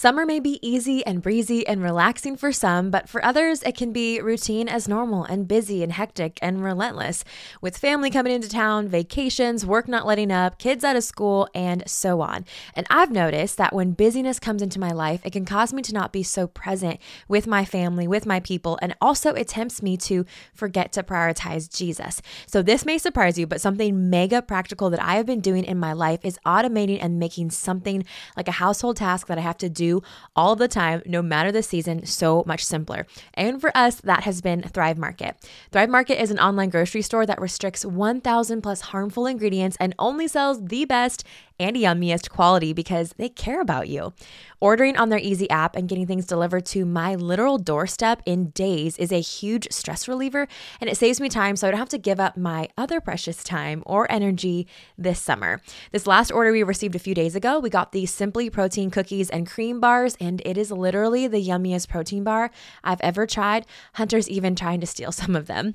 [0.00, 3.92] Summer may be easy and breezy and relaxing for some, but for others, it can
[3.92, 7.22] be routine as normal and busy and hectic and relentless,
[7.60, 11.86] with family coming into town, vacations, work not letting up, kids out of school, and
[11.86, 12.46] so on.
[12.74, 15.92] And I've noticed that when busyness comes into my life, it can cause me to
[15.92, 16.98] not be so present
[17.28, 20.24] with my family, with my people, and also it tempts me to
[20.54, 22.22] forget to prioritize Jesus.
[22.46, 25.76] So this may surprise you, but something mega practical that I have been doing in
[25.76, 28.02] my life is automating and making something
[28.34, 29.89] like a household task that I have to do
[30.36, 33.06] all the time, no matter the season, so much simpler.
[33.34, 35.36] And for us, that has been Thrive Market.
[35.72, 40.28] Thrive Market is an online grocery store that restricts 1,000 plus harmful ingredients and only
[40.28, 41.24] sells the best
[41.60, 44.12] and yummiest quality because they care about you.
[44.60, 48.98] Ordering on their easy app and getting things delivered to my literal doorstep in days
[48.98, 50.48] is a huge stress reliever
[50.80, 53.44] and it saves me time so I don't have to give up my other precious
[53.44, 54.66] time or energy
[54.98, 55.60] this summer.
[55.92, 59.30] This last order we received a few days ago, we got the Simply Protein cookies
[59.30, 62.50] and cream bars, and it is literally the yummiest protein bar
[62.82, 63.66] I've ever tried.
[63.94, 65.74] Hunter's even trying to steal some of them.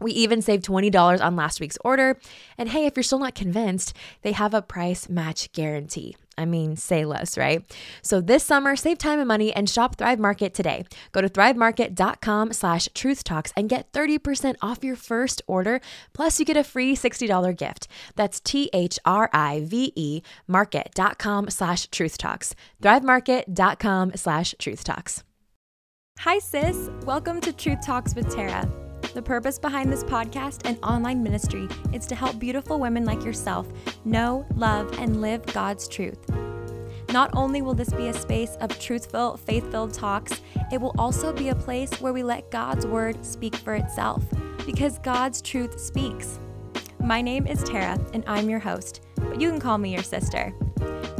[0.00, 2.18] We even saved $20 on last week's order.
[2.58, 6.16] And hey, if you're still not convinced, they have a price match guarantee.
[6.38, 7.64] I mean, say less, right?
[8.02, 10.84] So this summer, save time and money and shop Thrive Market today.
[11.12, 15.80] Go to thrivemarket.com slash truth talks and get 30% off your first order.
[16.12, 17.88] Plus, you get a free $60 gift.
[18.16, 22.54] That's T-H-R-I-V-E market.com slash truth talks.
[22.82, 25.24] Thrivemarket.com slash truth talks.
[26.20, 26.90] Hi, sis.
[27.02, 28.85] Welcome to Truth Talks with Tara.
[29.16, 33.66] The purpose behind this podcast and online ministry is to help beautiful women like yourself
[34.04, 36.18] know, love, and live God's truth.
[37.14, 41.32] Not only will this be a space of truthful, faith filled talks, it will also
[41.32, 44.22] be a place where we let God's word speak for itself,
[44.66, 46.38] because God's truth speaks.
[47.00, 50.52] My name is Tara, and I'm your host, but you can call me your sister.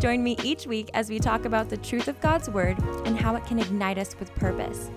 [0.00, 3.36] Join me each week as we talk about the truth of God's word and how
[3.36, 4.90] it can ignite us with purpose.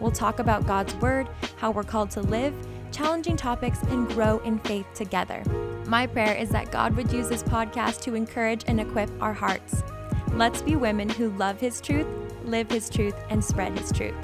[0.00, 2.54] We'll talk about God's Word, how we're called to live,
[2.92, 5.42] challenging topics, and grow in faith together.
[5.86, 9.82] My prayer is that God would use this podcast to encourage and equip our hearts.
[10.32, 12.06] Let's be women who love His truth,
[12.44, 14.14] live His truth, and spread His truth.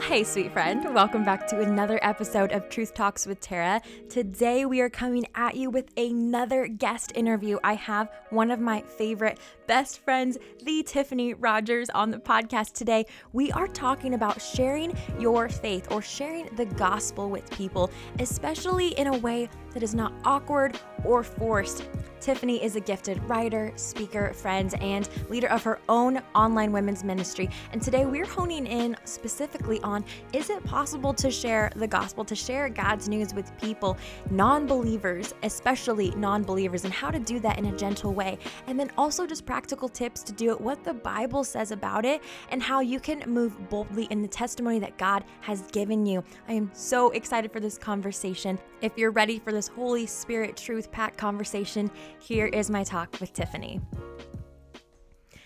[0.00, 0.94] Hey, sweet friend.
[0.94, 3.82] Welcome back to another episode of Truth Talks with Tara.
[4.08, 7.58] Today, we are coming at you with another guest interview.
[7.62, 9.38] I have one of my favorite
[9.70, 13.06] best friends, the Tiffany Rogers, on the podcast today.
[13.32, 17.88] We are talking about sharing your faith or sharing the gospel with people,
[18.18, 21.88] especially in a way that is not awkward or forced.
[22.20, 27.48] Tiffany is a gifted writer, speaker, friend, and leader of her own online women's ministry.
[27.72, 32.34] And today we're honing in specifically on is it possible to share the gospel, to
[32.34, 33.96] share God's news with people,
[34.30, 38.38] non believers, especially non believers, and how to do that in a gentle way.
[38.66, 42.22] And then also just practical tips to do it, what the Bible says about it,
[42.48, 46.24] and how you can move boldly in the testimony that God has given you.
[46.48, 48.58] I am so excited for this conversation.
[48.80, 53.34] If you're ready for this Holy Spirit truth packed conversation, here is my talk with
[53.34, 53.82] Tiffany.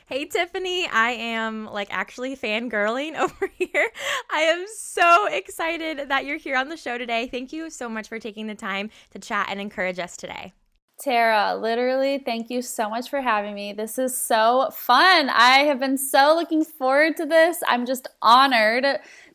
[0.07, 3.89] Hey Tiffany, I am like actually fangirling over here.
[4.31, 7.27] I am so excited that you're here on the show today.
[7.27, 10.53] Thank you so much for taking the time to chat and encourage us today.
[11.01, 13.73] Tara, literally, thank you so much for having me.
[13.73, 15.29] This is so fun.
[15.29, 17.59] I have been so looking forward to this.
[17.67, 18.87] I'm just honored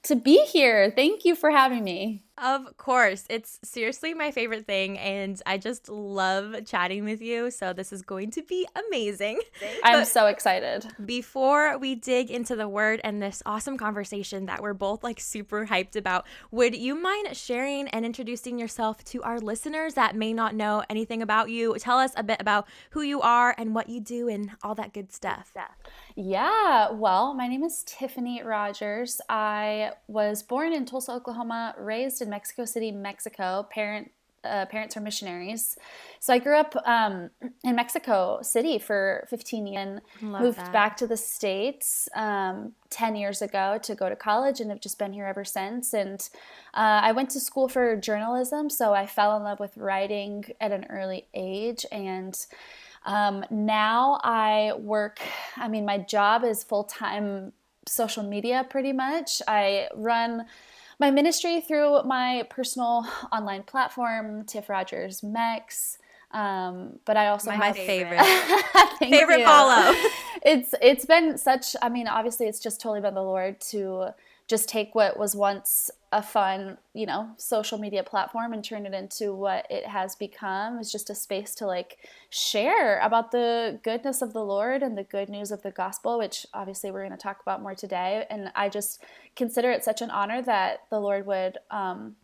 [0.04, 0.92] to be here.
[0.96, 2.24] Thank you for having me.
[2.42, 3.26] Of course.
[3.30, 7.52] It's seriously my favorite thing, and I just love chatting with you.
[7.52, 9.40] So, this is going to be amazing.
[9.84, 10.86] I'm so excited.
[11.06, 15.66] Before we dig into the word and this awesome conversation that we're both like super
[15.66, 20.56] hyped about, would you mind sharing and introducing yourself to our listeners that may not
[20.56, 21.76] know anything about you?
[21.78, 24.94] Tell us a bit about who you are and what you do and all that
[24.94, 25.52] good stuff.
[25.56, 25.68] Yeah,
[26.92, 29.22] well, my name is Tiffany Rogers.
[29.30, 33.66] I was born in Tulsa, Oklahoma, raised in Mexico City, Mexico.
[33.72, 34.12] Parent
[34.44, 35.78] uh, parents are missionaries,
[36.20, 37.30] so I grew up um,
[37.64, 40.02] in Mexico City for 15 years.
[40.22, 40.74] And moved that.
[40.74, 45.00] back to the states um, 10 years ago to go to college, and have just
[45.00, 45.94] been here ever since.
[45.94, 46.20] And
[46.74, 50.74] uh, I went to school for journalism, so I fell in love with writing at
[50.74, 52.38] an early age, and
[53.06, 55.20] um, now I work.
[55.58, 57.54] I mean, my job is full time
[57.88, 59.42] social media pretty much.
[59.48, 60.46] I run
[61.00, 65.98] my ministry through my personal online platform, Tiff Rogers Mex.
[66.32, 68.24] Um, but I also my, have my favorite
[69.00, 69.46] favorite you.
[69.46, 69.96] follow.
[70.44, 71.76] it's it's been such.
[71.82, 74.14] I mean, obviously, it's just totally been the Lord to
[74.50, 78.96] just take what was once a fun, you know, social media platform and turn it
[78.96, 82.00] into what it has become is just a space to like
[82.32, 86.48] share about the goodness of the Lord and the good news of the gospel, which
[86.52, 88.26] obviously we're going to talk about more today.
[88.32, 89.04] And I just
[89.36, 92.16] consider it such an honor that the Lord would um,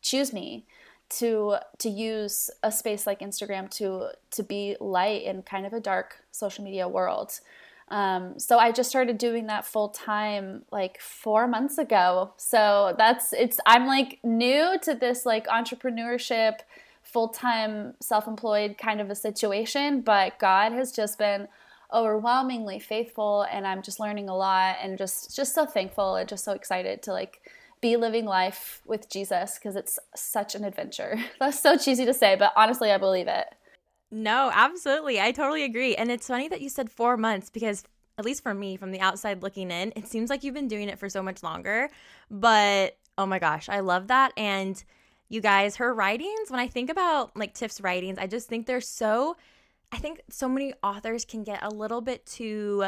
[0.00, 0.64] choose me
[1.08, 5.80] to to use a space like Instagram to to be light in kind of a
[5.80, 7.38] dark social media world.
[7.88, 12.32] Um, so I just started doing that full time like four months ago.
[12.36, 16.58] So that's it's I'm like new to this like entrepreneurship,
[17.02, 21.48] full time self employed kind of a situation, but God has just been
[21.92, 26.44] overwhelmingly faithful and I'm just learning a lot and just just so thankful and just
[26.44, 27.40] so excited to like
[27.80, 31.16] be living life with Jesus because it's such an adventure.
[31.38, 33.46] That's so cheesy to say, but honestly I believe it.
[34.10, 35.20] No, absolutely.
[35.20, 35.96] I totally agree.
[35.96, 37.84] And it's funny that you said four months because,
[38.18, 40.88] at least for me, from the outside looking in, it seems like you've been doing
[40.88, 41.90] it for so much longer.
[42.30, 44.32] But oh my gosh, I love that.
[44.36, 44.82] And
[45.28, 48.80] you guys, her writings, when I think about like Tiff's writings, I just think they're
[48.80, 49.36] so,
[49.90, 52.86] I think so many authors can get a little bit too.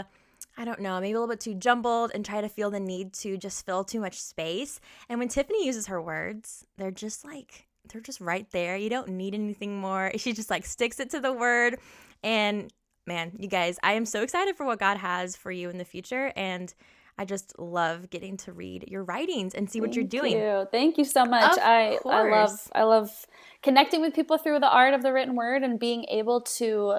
[0.56, 3.12] I don't know, maybe a little bit too jumbled and try to feel the need
[3.14, 4.80] to just fill too much space.
[5.08, 8.76] And when Tiffany uses her words, they're just like they're just right there.
[8.76, 10.12] You don't need anything more.
[10.18, 11.78] She just like sticks it to the word.
[12.22, 12.72] And
[13.06, 15.84] man, you guys, I am so excited for what God has for you in the
[15.84, 16.32] future.
[16.36, 16.72] And
[17.18, 20.32] I just love getting to read your writings and see what Thank you're doing.
[20.32, 20.68] You.
[20.70, 21.56] Thank you so much.
[21.56, 22.14] Of I course.
[22.14, 23.26] I love I love
[23.62, 26.98] connecting with people through the art of the written word and being able to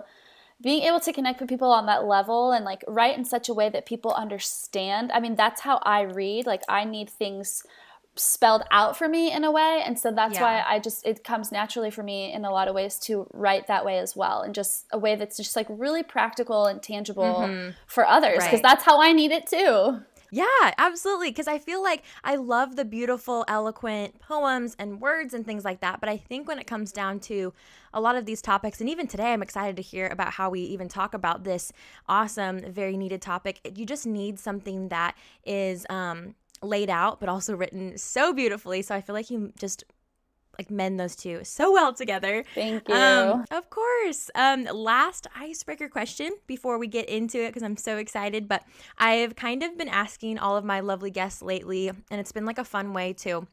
[0.61, 3.53] being able to connect with people on that level and like write in such a
[3.53, 5.09] way that people understand.
[5.13, 6.45] I mean, that's how I read.
[6.45, 7.63] Like I need things
[8.19, 10.43] spelled out for me in a way and so that's Yeah.
[10.43, 13.67] why i just it comes naturally for me in a lot of ways to write
[13.67, 17.49] that way as well and just a way that's just like really practical and tangible
[17.87, 18.53] for others because Mm-hmm.
[18.55, 18.63] Right.
[18.63, 20.01] that's how i need it too
[20.31, 20.45] Yeah,
[20.77, 21.31] absolutely.
[21.31, 25.79] Because I feel like I love the beautiful, eloquent poems and words and things like
[25.81, 25.99] that.
[25.99, 27.51] But I think when it comes down to
[27.95, 30.61] a lot of these topics, and even today, I'm excited to hear about how we
[30.61, 31.73] even talk about this
[32.07, 33.59] awesome, very needed topic.
[33.75, 38.81] You just need something that is um, laid out, but also written so beautifully.
[38.81, 39.83] So I feel like you just
[40.59, 42.43] like mend those two so well together.
[42.53, 44.29] thank you Um, of course.
[44.35, 48.47] Um, last icebreaker question before we get into it because I'm so excited.
[48.47, 48.63] But
[48.97, 52.57] I've kind of been asking all of my lovely guests lately, and it's been like
[52.57, 53.47] a fun way to.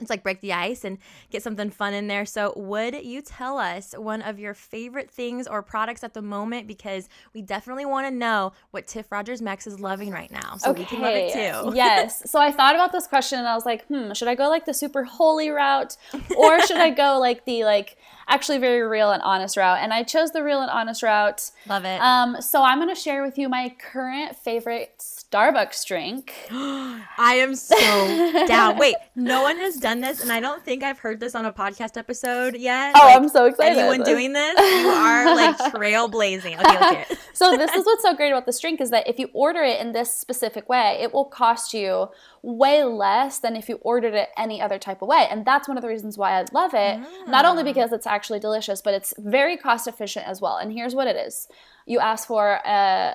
[0.00, 0.98] It's like break the ice and
[1.30, 2.24] get something fun in there.
[2.24, 6.66] So, would you tell us one of your favorite things or products at the moment?
[6.68, 10.56] Because we definitely want to know what Tiff Rogers Mex is loving right now.
[10.56, 11.72] So we can love it too.
[11.74, 12.22] yes.
[12.38, 14.66] So I thought about this question and I was like, hmm, should I go like
[14.66, 15.96] the super holy route
[16.36, 17.96] or should I go like the like
[18.28, 19.78] actually very real and honest route?
[19.80, 21.50] And I chose the real and honest route.
[21.66, 22.00] Love it.
[22.00, 26.32] Um, so I'm gonna share with you my current favorite Starbucks drink.
[26.50, 28.78] I am so down.
[28.78, 31.52] Wait, no one has done this, and I don't think I've heard this on a
[31.52, 32.94] podcast episode yet.
[32.96, 33.76] Oh, Like, I'm so excited.
[33.76, 34.58] Anyone doing this?
[34.58, 36.58] You are like trailblazing.
[36.58, 37.18] Okay, it.
[37.34, 39.80] so this is what's so great about this drink is that if you order it
[39.80, 42.08] in this specific way, it will cost you
[42.40, 45.26] way less than if you ordered it any other type of way.
[45.30, 47.00] And that's one of the reasons why I love it.
[47.26, 47.66] Not only ah.
[47.66, 50.56] because it's actually delicious, but it's very cost efficient as well.
[50.56, 51.48] And here's what it is.
[51.84, 53.14] You ask for a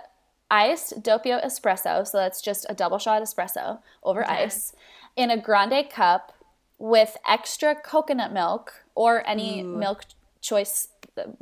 [0.53, 4.73] iced doppio espresso, so that's just a double shot espresso over ice
[5.15, 6.33] in a grande cup
[6.77, 9.99] with extra coconut milk or any milk
[10.41, 10.89] choice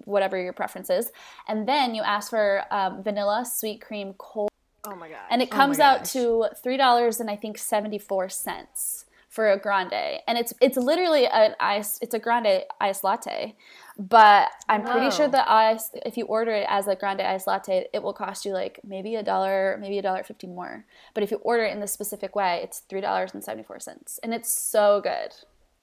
[0.05, 1.11] whatever your preference is.
[1.47, 4.49] And then you ask for um, vanilla sweet cream cold.
[4.83, 5.19] Oh my god.
[5.29, 9.57] and it comes out to three dollars and I think seventy four cents for a
[9.57, 11.97] grande, and it's it's literally an ice.
[12.01, 13.55] It's a grande ice latte,
[13.97, 15.31] but I'm pretty sure Whoa.
[15.31, 15.89] the ice.
[16.05, 19.15] If you order it as a grande ice latte, it will cost you like maybe
[19.15, 20.85] a dollar, maybe a dollar fifty more.
[21.13, 23.79] But if you order it in this specific way, it's three dollars and seventy four
[23.79, 25.33] cents, and it's so good.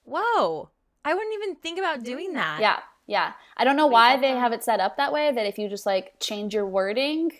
[0.04, 0.68] Whoa.
[1.04, 2.58] I wouldn't even think about doing that.
[2.60, 3.32] Yeah, yeah.
[3.56, 5.32] I don't know why they have it set up that way.
[5.32, 7.32] That if you just like change your wording,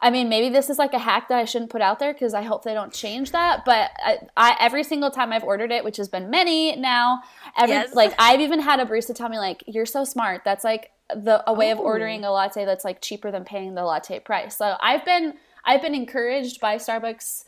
[0.00, 2.34] I mean, maybe this is like a hack that I shouldn't put out there because
[2.34, 3.64] I hope they don't change that.
[3.64, 7.22] But I, I every single time I've ordered it, which has been many now,
[7.56, 7.94] every Yes.
[7.94, 11.42] like I've even had a barista tell me like, "You're so smart." That's like the
[11.48, 11.84] a way of Oh.
[11.84, 14.56] ordering a latte that's like cheaper than paying the latte price.
[14.56, 15.34] So I've been
[15.64, 17.46] I've been encouraged by Starbucks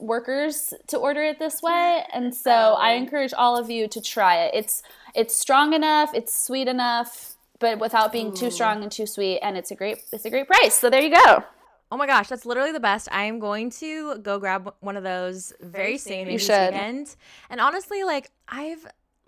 [0.00, 4.42] workers to order it this way and so i encourage all of you to try
[4.44, 4.82] it it's
[5.14, 9.56] it's strong enough it's sweet enough but without being too strong and too sweet and
[9.56, 11.44] it's a great it's a great price so there you go
[11.92, 13.08] Oh my gosh, that's literally the best.
[13.10, 16.12] I am going to go grab one of those very soon.
[16.12, 16.72] maybe this should.
[16.72, 17.16] weekend.
[17.50, 18.86] And honestly, like I've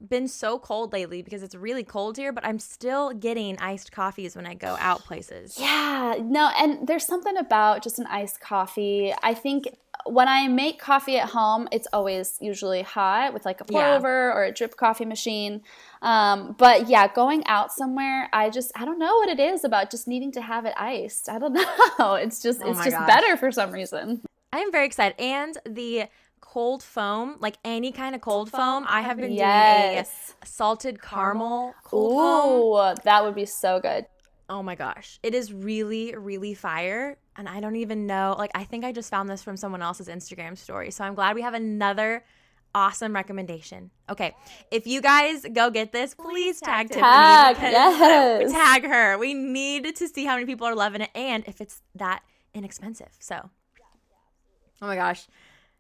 [0.09, 4.37] been so cold lately because it's really cold here, but I'm still getting iced coffees
[4.37, 5.57] when I go out places.
[5.59, 9.69] yeah no and there's something about just an iced coffee i think
[10.07, 13.95] when I make coffee at home, it's always usually hot with like a pour yeah.
[13.95, 15.63] over or a drip coffee machine.
[16.01, 19.91] Um, but yeah, going out somewhere, I just I don't know what it is about
[19.91, 21.29] just needing to have it iced.
[21.29, 21.53] I don't
[21.99, 22.15] know.
[22.15, 23.07] It's just oh it's just gosh.
[23.07, 24.23] better for some reason.
[24.53, 26.07] I am very excited, and the
[26.43, 28.85] cold foam, like any kind of cold, foam.
[28.87, 30.07] I have been yes.
[30.07, 32.97] doing a salted caramel cold Ooh, foam.
[33.05, 34.05] that would be so good.
[34.51, 35.19] Oh my gosh.
[35.23, 37.17] It is really, really fire.
[37.37, 38.35] And I don't even know.
[38.37, 40.91] Like, I think I just found this from someone else's Instagram story.
[40.91, 42.23] So I'm glad we have another
[42.75, 43.91] awesome recommendation.
[44.11, 44.35] Okay.
[44.71, 47.73] If you guys go get this, please tag, tag Tiffany.
[47.73, 48.53] Yes.
[48.53, 49.17] Tag her.
[49.17, 52.23] We need to see how many people are loving it and if it's that
[52.53, 53.11] inexpensive.
[53.21, 53.49] So,
[54.83, 55.27] oh my gosh.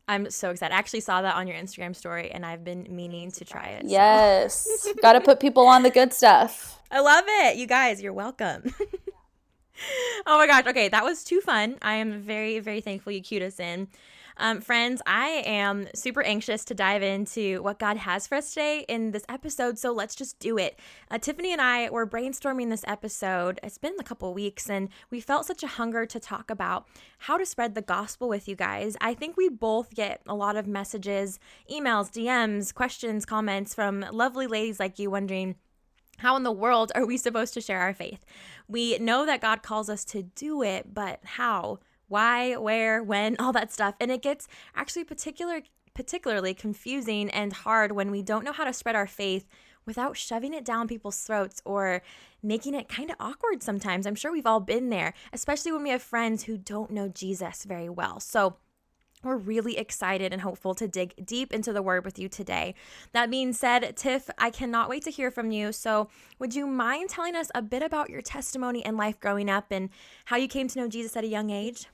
[0.09, 0.75] I'm so excited.
[0.75, 3.85] I actually saw that on your Instagram story and I've been meaning to try it.
[3.87, 4.69] Yes.
[4.83, 4.93] So.
[5.01, 6.81] Got to put people on the good stuff.
[6.91, 7.57] I love it.
[7.57, 8.75] You guys, you're welcome.
[10.27, 10.67] oh my gosh.
[10.67, 11.77] Okay, that was too fun.
[11.81, 13.89] I am very, very thankful you cued us in.
[14.37, 18.85] Um, friends, I am super anxious to dive into what God has for us today
[18.89, 20.79] in this episode, so let's just do it.
[21.11, 23.61] Uh, Tiffany and I were brainstorming this episode.
[23.63, 27.37] It's been a couple weeks, and we felt such a hunger to talk about how
[27.37, 28.97] to spread the gospel with you guys.
[29.01, 31.39] I think we both get a lot of messages,
[31.71, 35.57] emails, DMs, questions, comments from lovely ladies like you wondering,
[36.19, 38.25] how in the world are we supposed to share our faith?
[38.69, 41.81] We know that God calls us to do it, but how?
[42.13, 43.95] Why, where, when, all that stuff.
[43.99, 45.63] And it gets actually particular
[45.95, 49.47] particularly confusing and hard when we don't know how to spread our faith
[49.85, 52.03] without shoving it down people's throats or
[52.43, 54.07] making it kind of awkward sometimes.
[54.07, 57.65] I'm sure we've all been there, especially when we have friends who don't know Jesus
[57.65, 58.21] very well.
[58.21, 58.57] So,
[59.25, 62.75] we're really excited and hopeful to dig deep into the word with you today.
[63.13, 65.71] That being said, Tiff, I cannot wait to hear from you.
[65.71, 66.09] So,
[66.41, 69.91] would you mind telling us a bit about your testimony and life growing up and
[70.25, 71.87] how you came to know Jesus at a young age?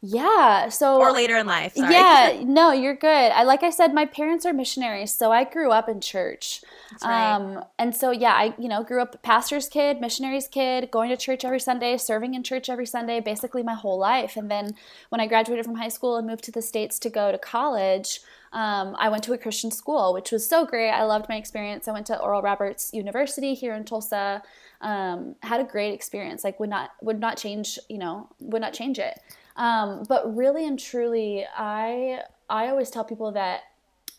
[0.00, 0.68] Yeah.
[0.68, 1.74] So or later in life.
[1.74, 1.92] Sorry.
[1.92, 2.44] Yeah.
[2.48, 3.08] No, you're good.
[3.32, 6.62] I like I said, my parents are missionaries, so I grew up in church.
[7.02, 7.34] Right.
[7.34, 11.16] Um, and so yeah, I you know grew up pastor's kid, missionaries kid, going to
[11.16, 14.36] church every Sunday, serving in church every Sunday, basically my whole life.
[14.36, 14.74] And then
[15.08, 18.20] when I graduated from high school and moved to the states to go to college.
[18.50, 20.88] Um, I went to a Christian school, which was so great.
[20.90, 21.86] I loved my experience.
[21.86, 24.42] I went to Oral Roberts University here in Tulsa.
[24.80, 26.44] Um, had a great experience.
[26.44, 27.78] Like would not would not change.
[27.90, 29.20] You know would not change it.
[29.58, 33.62] Um, but really and truly, I I always tell people that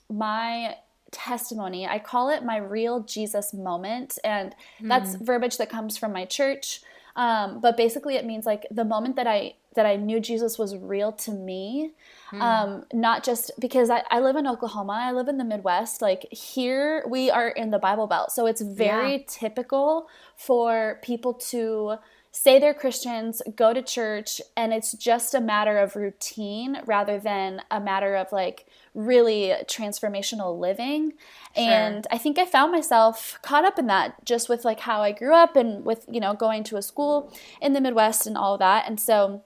[0.10, 0.75] my
[1.12, 5.25] testimony, I call it my real Jesus moment, and that's mm.
[5.25, 6.81] verbiage that comes from my church.
[7.15, 10.75] Um, but basically, it means like the moment that I that I knew Jesus was
[10.75, 11.91] real to me,
[12.31, 12.41] mm.
[12.41, 16.01] um, not just because I, I live in Oklahoma, I live in the Midwest.
[16.01, 19.24] Like here, we are in the Bible Belt, so it's very yeah.
[19.25, 21.96] typical for people to
[22.31, 27.62] say they're Christians, go to church, and it's just a matter of routine rather than
[27.71, 31.13] a matter of like really transformational living.
[31.55, 31.65] Sure.
[31.65, 35.12] And I think I found myself caught up in that just with like how I
[35.12, 38.53] grew up and with, you know, going to a school in the Midwest and all
[38.53, 38.88] of that.
[38.88, 39.43] And so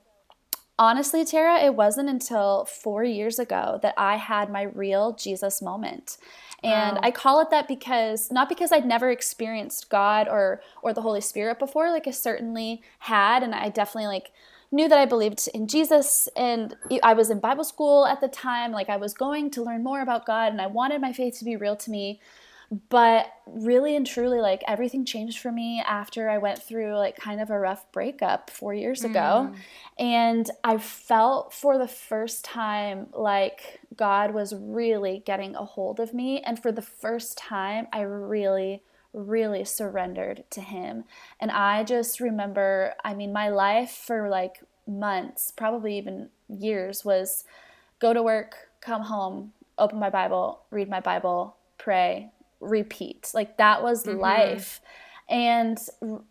[0.77, 6.17] honestly, Tara, it wasn't until four years ago that I had my real Jesus moment.
[6.63, 7.01] And wow.
[7.03, 11.21] I call it that because not because I'd never experienced God or or the Holy
[11.21, 14.31] Spirit before, like I certainly had, and I definitely like
[14.71, 18.71] knew that I believed in Jesus and I was in Bible school at the time,
[18.71, 21.45] like I was going to learn more about God and I wanted my faith to
[21.45, 22.19] be real to me
[22.89, 27.39] but really and truly like everything changed for me after i went through like kind
[27.41, 29.51] of a rough breakup four years ago.
[29.51, 29.55] Mm.
[29.99, 36.13] and i felt for the first time like god was really getting a hold of
[36.13, 36.41] me.
[36.41, 38.81] And for the first time i really
[39.13, 41.03] really surrendered to him.
[41.39, 47.45] And i just remember i mean my life for like months probably even years was
[47.99, 52.29] go to work come home open my bible read my bible pray
[52.63, 53.31] repeat.
[53.33, 54.19] Like that was mm-hmm.
[54.19, 54.81] life.
[55.29, 55.77] And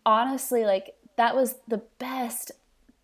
[0.05, 2.51] honestly, like that was the best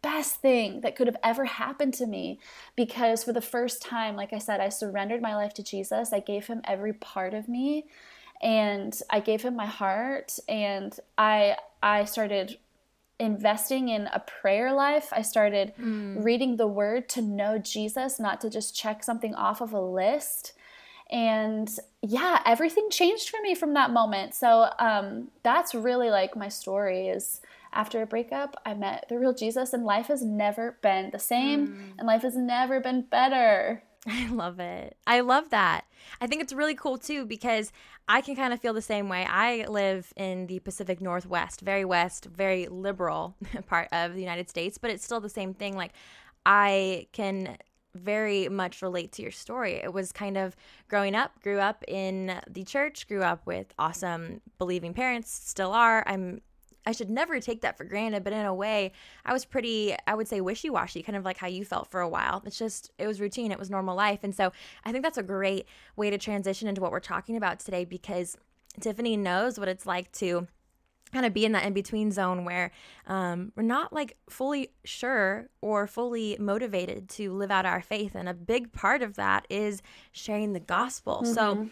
[0.02, 2.40] best thing that could have ever happened to me
[2.78, 6.20] because for the first time like i said i surrendered my life to jesus i
[6.22, 7.86] gave him every part of me
[8.42, 12.58] and i gave him my heart and i i started
[13.20, 16.24] investing in a prayer life i started mm.
[16.24, 20.54] reading the word to know jesus not to just check something off of a list
[21.10, 21.70] and
[22.02, 24.34] yeah everything changed for me from that moment.
[24.34, 27.42] So um, that's really like my story is
[27.74, 31.68] after a breakup i met the real jesus and life has never been the same
[31.68, 31.82] mm.
[31.98, 33.84] and life has never been better.
[34.08, 34.96] I love it.
[35.06, 35.84] I love that.
[36.22, 37.72] I think it's really cool too because
[38.08, 39.26] i can kind of feel the same way.
[39.26, 43.36] I live in the pacific northwest very west very liberal
[43.68, 45.76] part of the united states but it's still the same thing.
[45.76, 45.94] Like
[46.46, 47.58] i can
[48.04, 49.74] very much relate to your story.
[49.74, 50.56] It was kind of
[50.88, 56.04] growing up, grew up in the church, grew up with awesome believing parents, still are.
[56.08, 56.42] I'm
[56.86, 58.94] I should never take that for granted, but in a way,
[59.26, 62.00] I was pretty, I would say, wishy washy, kind of like how you felt for
[62.00, 62.42] a while.
[62.46, 64.22] It's just, it was routine, it was normal life.
[64.24, 64.52] And so
[64.86, 68.38] I think that's a great way to transition into what we're talking about today because
[68.80, 70.48] Tiffany knows what it's like to
[71.12, 72.72] kind of be in that in between zone where
[73.08, 78.16] um, we're not like fully sure or fully motivated to live out our faith.
[78.16, 81.22] And a big part of that is sharing the gospel.
[81.24, 81.34] Mm-hmm.
[81.34, 81.70] So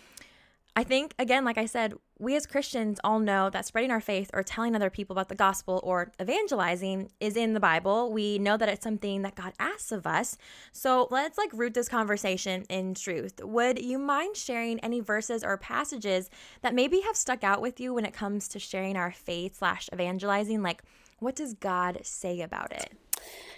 [0.78, 4.30] I think, again, like I said, we as Christians all know that spreading our faith
[4.32, 8.12] or telling other people about the gospel or evangelizing is in the Bible.
[8.12, 10.38] We know that it's something that God asks of us.
[10.72, 13.44] So let's like root this conversation in truth.
[13.44, 16.30] Would you mind sharing any verses or passages
[16.62, 19.90] that maybe have stuck out with you when it comes to sharing our faith slash
[19.92, 20.62] evangelizing?
[20.62, 20.84] Like,
[21.18, 22.94] what does God say about it?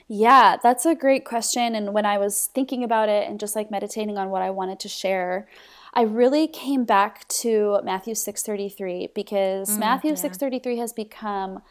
[0.08, 1.76] Yeah, that's a great question.
[1.76, 4.80] And when I was thinking about it and just like meditating on what I wanted
[4.80, 5.50] to share,
[5.94, 10.18] I really came back to Matthew 6:33 because mm, Matthew yeah.
[10.18, 11.62] 6:33 has become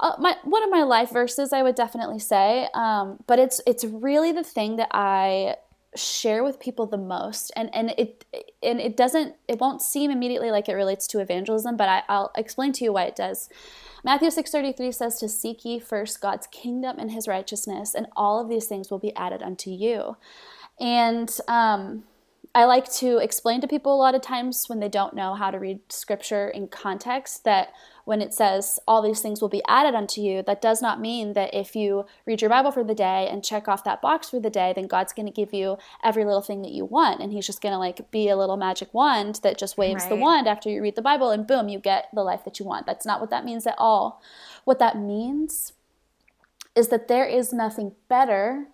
[0.00, 1.52] uh, my one of my life verses.
[1.52, 5.56] I would definitely say, um, but it's it's really the thing that I
[5.96, 8.24] share with people the most and and it
[8.62, 12.30] and it doesn't it won't seem immediately like it relates to evangelism but I, i'll
[12.36, 13.48] explain to you why it does
[14.04, 18.50] matthew 6.33 says to seek ye first god's kingdom and his righteousness and all of
[18.50, 20.18] these things will be added unto you
[20.78, 22.04] and um
[22.54, 25.50] I like to explain to people a lot of times when they don't know how
[25.50, 27.72] to read scripture in context that
[28.04, 31.34] when it says all these things will be added unto you, that does not mean
[31.34, 34.40] that if you read your Bible for the day and check off that box for
[34.40, 37.20] the day, then God's going to give you every little thing that you want.
[37.20, 40.08] And He's just going to like be a little magic wand that just waves right.
[40.08, 42.64] the wand after you read the Bible and boom, you get the life that you
[42.64, 42.86] want.
[42.86, 44.22] That's not what that means at all.
[44.64, 45.74] What that means
[46.74, 48.68] is that there is nothing better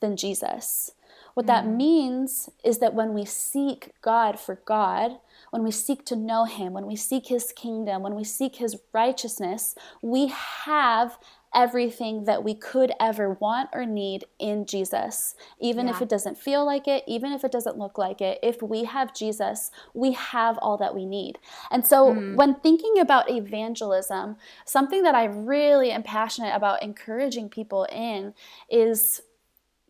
[0.00, 0.90] than Jesus.
[1.34, 1.76] What that mm.
[1.76, 5.18] means is that when we seek God for God,
[5.50, 8.76] when we seek to know Him, when we seek His kingdom, when we seek His
[8.92, 10.28] righteousness, we
[10.64, 11.18] have
[11.54, 15.34] everything that we could ever want or need in Jesus.
[15.60, 15.94] Even yeah.
[15.94, 18.84] if it doesn't feel like it, even if it doesn't look like it, if we
[18.84, 21.38] have Jesus, we have all that we need.
[21.70, 22.36] And so, mm.
[22.36, 28.34] when thinking about evangelism, something that I really am passionate about encouraging people in
[28.70, 29.22] is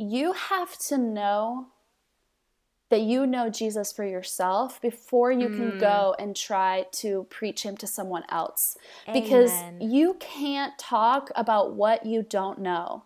[0.01, 1.67] you have to know
[2.89, 5.57] that you know Jesus for yourself before you mm.
[5.57, 8.79] can go and try to preach him to someone else.
[9.07, 9.23] Amen.
[9.23, 13.05] Because you can't talk about what you don't know.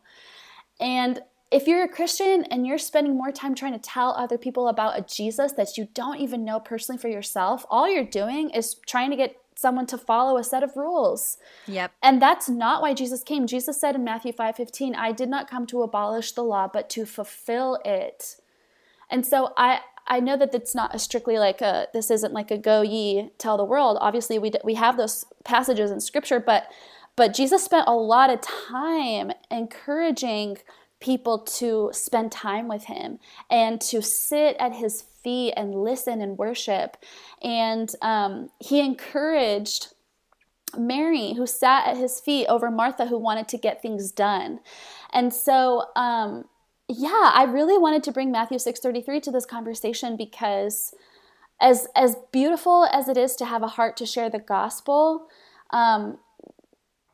[0.78, 4.68] And if you're a Christian and you're spending more time trying to tell other people
[4.68, 8.76] about a Jesus that you don't even know personally for yourself, all you're doing is
[8.86, 11.38] trying to get someone to follow a set of rules.
[11.66, 11.92] Yep.
[12.02, 13.46] And that's not why Jesus came.
[13.46, 17.06] Jesus said in Matthew 5:15, "I did not come to abolish the law, but to
[17.06, 18.36] fulfill it."
[19.10, 22.50] And so I I know that it's not a strictly like a this isn't like
[22.50, 23.96] a go ye tell the world.
[24.00, 26.70] Obviously, we we have those passages in scripture, but
[27.16, 30.58] but Jesus spent a lot of time encouraging
[31.04, 33.18] people to spend time with him
[33.50, 36.96] and to sit at his feet and listen and worship.
[37.42, 39.88] And um, he encouraged
[40.76, 44.60] Mary, who sat at his feet, over Martha, who wanted to get things done.
[45.12, 46.46] And so, um,
[46.88, 50.94] yeah, I really wanted to bring Matthew 6:33 to this conversation because
[51.60, 55.28] as as beautiful as it is to have a heart to share the gospel,
[55.70, 56.18] um,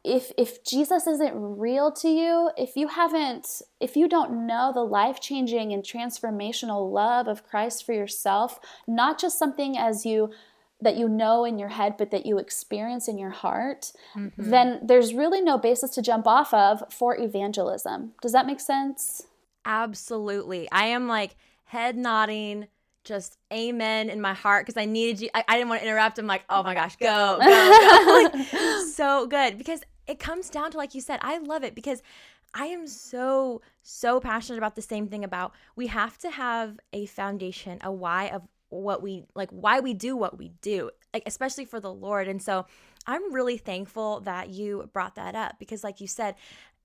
[0.05, 4.85] if if Jesus isn't real to you, if you haven't if you don't know the
[4.85, 10.31] life-changing and transformational love of Christ for yourself, not just something as you
[10.83, 14.51] that you know in your head but that you experience in your heart, mm-hmm.
[14.51, 18.13] then there's really no basis to jump off of for evangelism.
[18.23, 19.27] Does that make sense?
[19.67, 20.69] Absolutely.
[20.73, 22.69] I am like head nodding
[23.05, 25.31] just amen in my heart because I needed you.
[25.35, 26.19] I, I, didn't want to interrupt.
[26.19, 28.31] I'm like, oh my gosh, go, go, go.
[28.35, 28.47] like,
[28.95, 32.03] so good because it comes down to, like you said, I love it because
[32.53, 37.07] I am so, so passionate about the same thing about we have to have a
[37.07, 41.65] foundation, a why of what we like, why we do what we do, like, especially
[41.65, 42.29] for the Lord.
[42.29, 42.67] And so
[43.07, 46.35] I'm really thankful that you brought that up because, like you said,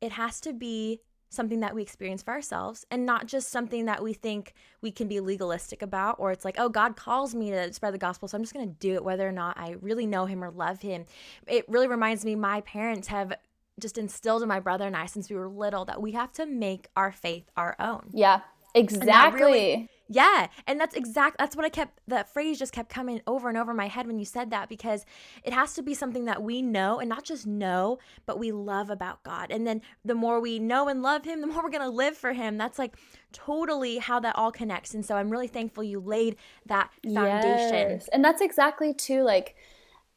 [0.02, 1.02] it has to be
[1.36, 5.08] something that we experience for ourselves and not just something that we think we can
[5.08, 8.38] be legalistic about or it's like oh god calls me to spread the gospel so
[8.38, 10.82] i'm just going to do it whether or not i really know him or love
[10.82, 11.06] him.
[11.48, 13.34] It really reminds me my parents have
[13.80, 16.46] just instilled in my brother and i since we were little that we have to
[16.46, 18.10] make our faith our own.
[18.14, 18.42] Yeah
[18.76, 23.50] exactly Yeah, and that's exact that's what I kept that phrase just kept coming over
[23.50, 25.04] and over my head when you said that because
[25.44, 28.92] it has to be something that we know and not just know, but we love
[28.92, 29.52] about God.
[29.52, 32.16] And then the more we know and love him, the more we're going to live
[32.16, 32.58] for him.
[32.58, 32.96] That's like
[33.34, 34.94] totally how that all connects.
[34.94, 36.36] And so I'm really thankful you laid
[36.68, 37.90] that foundation.
[37.90, 38.08] Yes.
[38.10, 39.56] And that's exactly too like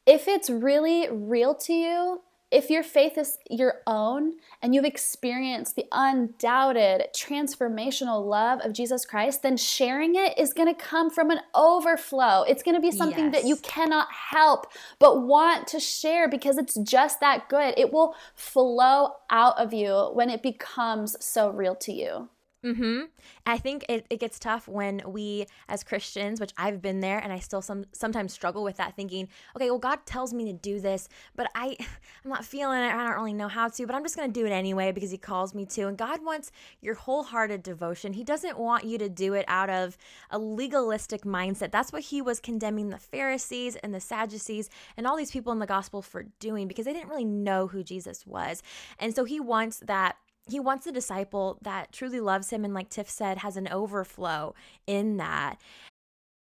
[0.05, 2.21] if it's really real to you,
[2.51, 9.05] if your faith is your own and you've experienced the undoubted transformational love of Jesus
[9.05, 12.43] Christ, then sharing it is going to come from an overflow.
[12.43, 13.33] It's going to be something yes.
[13.33, 17.75] that you cannot help but want to share because it's just that good.
[17.77, 22.29] It will flow out of you when it becomes so real to you.
[22.63, 23.03] Mm-hmm.
[23.45, 27.31] I think it, it gets tough when we as Christians, which I've been there and
[27.31, 30.81] I still some sometimes struggle with that thinking, okay, well God tells me to do
[30.81, 31.77] this, but I
[32.25, 34.45] I'm not feeling it, I don't really know how to, but I'm just gonna do
[34.45, 35.87] it anyway because he calls me to.
[35.87, 38.11] And God wants your wholehearted devotion.
[38.11, 39.97] He doesn't want you to do it out of
[40.29, 41.71] a legalistic mindset.
[41.71, 45.59] That's what he was condemning the Pharisees and the Sadducees and all these people in
[45.59, 48.61] the gospel for doing because they didn't really know who Jesus was.
[48.99, 50.17] And so he wants that
[50.49, 54.55] he wants a disciple that truly loves him and like tiff said has an overflow
[54.87, 55.55] in that.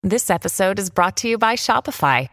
[0.04, 2.30] This episode is brought to you by shopify.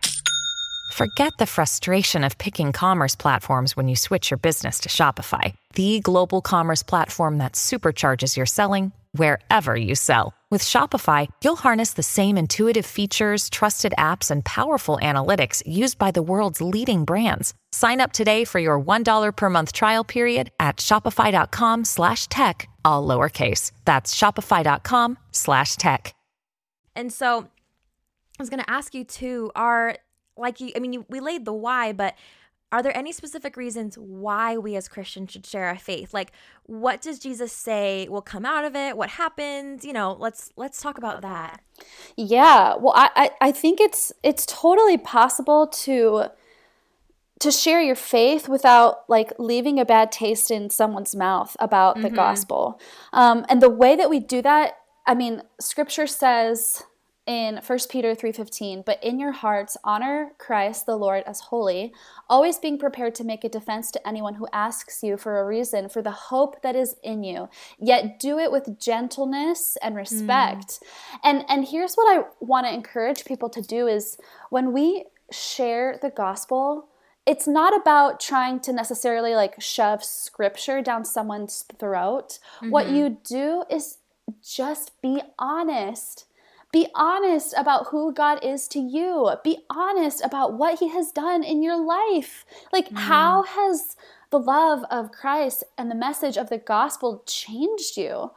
[0.92, 6.00] Forget the frustration of picking commerce platforms when you switch your business to shopify the
[6.00, 12.02] global commerce platform that supercharges your selling wherever you sell with shopify you'll harness the
[12.02, 18.02] same intuitive features trusted apps and powerful analytics used by the world's leading brands Sign
[18.02, 23.72] up today for your $1 per month trial period at shopify.com slash tech, all lowercase.
[23.86, 26.14] That's shopify.com slash tech.
[26.94, 27.48] And so
[28.38, 29.96] I was going to ask you too, are
[30.36, 32.14] like you, I mean, you, we laid the why, but
[32.72, 36.14] are there any specific reasons why we as Christians should share our faith?
[36.14, 36.32] Like,
[36.64, 38.96] what does Jesus say will come out of it?
[38.96, 39.84] What happens?
[39.84, 41.60] You know, let's let's talk about that.
[42.16, 46.30] Yeah, well, I I, I think it's it's totally possible to
[47.40, 52.04] to share your faith without like leaving a bad taste in someone's mouth about mm-hmm.
[52.04, 52.80] the gospel.
[53.12, 56.84] Um, and the way that we do that, I mean, scripture says
[57.26, 61.94] in 1 Peter 3:15, "But in your hearts honor Christ the Lord as holy,
[62.28, 65.88] always being prepared to make a defense to anyone who asks you for a reason
[65.88, 67.48] for the hope that is in you.
[67.78, 71.18] Yet do it with gentleness and respect." Mm.
[71.22, 74.18] And and here's what I want to encourage people to do is
[74.50, 76.88] when we share the gospel,
[77.24, 82.38] it's not about trying to necessarily like shove scripture down someone's throat.
[82.56, 82.70] Mm-hmm.
[82.70, 83.98] What you do is
[84.42, 86.26] just be honest.
[86.72, 89.30] Be honest about who God is to you.
[89.44, 92.46] Be honest about what He has done in your life.
[92.72, 92.96] Like, mm.
[92.96, 93.94] how has
[94.30, 98.30] the love of Christ and the message of the gospel changed you?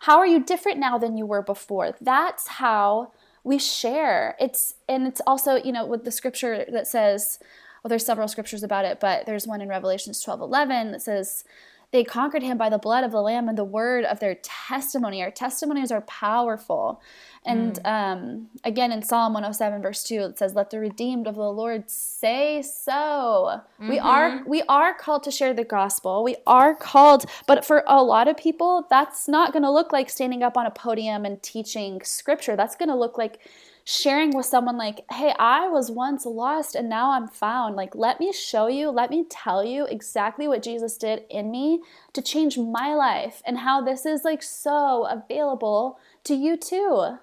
[0.00, 1.94] How are you different now than you were before?
[2.00, 3.12] That's how
[3.44, 4.36] we share.
[4.40, 7.38] It's and it's also, you know, with the scripture that says,
[7.82, 11.44] well, there's several scriptures about it, but there's one in Revelations 12 11 that says,
[11.92, 15.22] they conquered him by the blood of the lamb and the word of their testimony
[15.22, 17.02] our testimonies are powerful
[17.44, 17.86] and mm.
[17.86, 21.90] um, again in psalm 107 verse 2 it says let the redeemed of the lord
[21.90, 23.88] say so mm-hmm.
[23.88, 28.02] we are we are called to share the gospel we are called but for a
[28.02, 31.42] lot of people that's not going to look like standing up on a podium and
[31.42, 33.40] teaching scripture that's going to look like
[33.84, 37.76] sharing with someone like, hey, I was once lost and now I'm found.
[37.76, 41.82] Like, let me show you, let me tell you exactly what Jesus did in me
[42.12, 47.18] to change my life and how this is like so available to you too.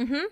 [0.00, 0.24] Mm-hmm.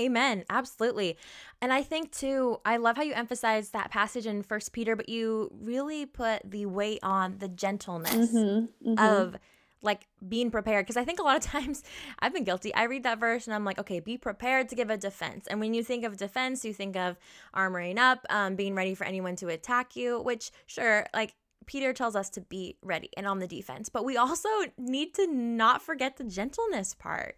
[0.00, 0.44] Amen.
[0.48, 1.18] Absolutely.
[1.60, 5.08] And I think too, I love how you emphasize that passage in First Peter, but
[5.08, 8.98] you really put the weight on the gentleness mm-hmm, mm-hmm.
[8.98, 9.36] of
[9.82, 11.82] like being prepared because i think a lot of times
[12.20, 14.90] i've been guilty i read that verse and i'm like okay be prepared to give
[14.90, 17.18] a defense and when you think of defense you think of
[17.54, 21.34] armoring up um, being ready for anyone to attack you which sure like
[21.66, 25.26] peter tells us to be ready and on the defense but we also need to
[25.26, 27.36] not forget the gentleness part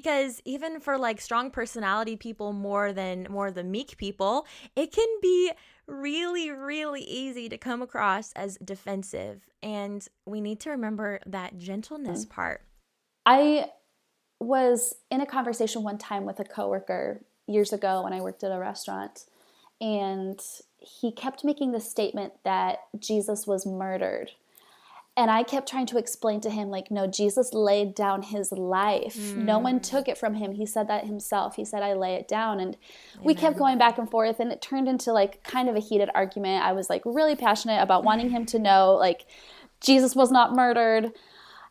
[0.00, 5.08] because even for like strong personality people more than more the meek people it can
[5.22, 5.50] be
[5.86, 9.48] really, really easy to come across as defensive.
[9.62, 12.34] And we need to remember that gentleness mm-hmm.
[12.34, 12.62] part.
[13.24, 13.70] I
[14.40, 18.52] was in a conversation one time with a coworker years ago when I worked at
[18.52, 19.24] a restaurant,
[19.80, 20.40] and
[20.78, 24.32] he kept making the statement that Jesus was murdered.
[25.16, 29.16] And I kept trying to explain to him, like, no, Jesus laid down his life.
[29.16, 29.44] Mm.
[29.44, 30.52] No one took it from him.
[30.52, 31.56] He said that himself.
[31.56, 32.60] He said, I lay it down.
[32.60, 32.76] And
[33.14, 33.24] Amen.
[33.24, 36.10] we kept going back and forth, and it turned into like kind of a heated
[36.14, 36.64] argument.
[36.64, 39.24] I was like really passionate about wanting him to know, like,
[39.80, 41.12] Jesus was not murdered.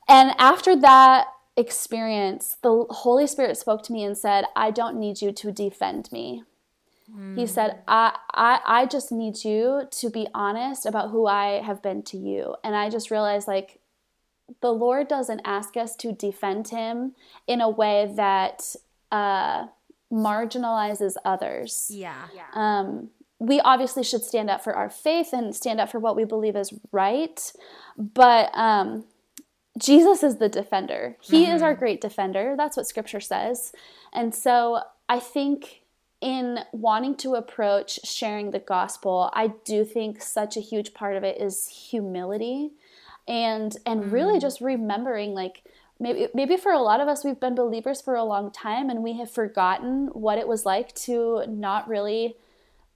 [0.07, 1.27] And after that,
[1.57, 6.11] experience, the Holy Spirit spoke to me and said, I don't need you to defend
[6.11, 6.43] me.
[7.13, 7.37] Mm.
[7.37, 11.81] He said, I, I, I just need you to be honest about who I have
[11.81, 12.55] been to you.
[12.63, 13.79] And I just realized, like,
[14.61, 17.13] the Lord doesn't ask us to defend him
[17.47, 18.75] in a way that
[19.11, 19.67] uh,
[20.11, 21.87] marginalizes others.
[21.89, 22.27] Yeah.
[22.33, 22.45] yeah.
[22.53, 26.25] Um, we obviously should stand up for our faith and stand up for what we
[26.25, 27.51] believe is right.
[27.97, 29.05] But um,
[29.79, 31.17] Jesus is the defender.
[31.21, 31.55] He mm-hmm.
[31.55, 32.55] is our great defender.
[32.57, 33.73] That's what scripture says.
[34.13, 35.81] And so I think
[36.21, 41.23] in wanting to approach sharing the gospel, I do think such a huge part of
[41.23, 42.71] it is humility
[43.27, 44.41] and and really mm.
[44.41, 45.63] just remembering like
[45.99, 49.01] maybe maybe for a lot of us we've been believers for a long time and
[49.01, 52.35] we have forgotten what it was like to not really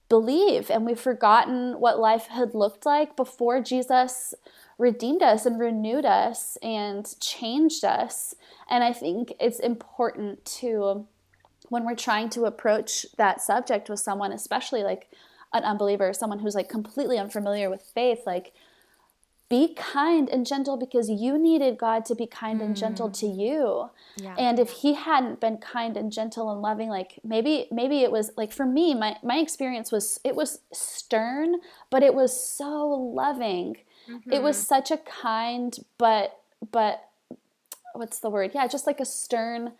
[0.08, 4.34] believe and we've forgotten what life had looked like before Jesus
[4.80, 8.34] redeemed us and renewed us and changed us.
[8.68, 11.06] And I think it's important to,
[11.70, 15.10] when we're trying to approach that subject with someone, especially like
[15.54, 18.52] an unbeliever, someone who's like completely unfamiliar with faith, like
[19.48, 22.66] be kind and gentle because you needed God to be kind mm.
[22.66, 23.18] and gentle mm.
[23.18, 23.90] to you.
[24.16, 24.36] Yeah.
[24.38, 28.30] And if he hadn't been kind and gentle and loving like maybe maybe it was
[28.36, 31.56] like for me my my experience was it was stern,
[31.88, 33.78] but it was so loving
[34.10, 34.32] Mm-hmm.
[34.32, 34.66] It was mm-hmm.
[34.66, 37.08] such a kind but but
[37.94, 38.52] what's the word?
[38.54, 39.72] Yeah, just like a stern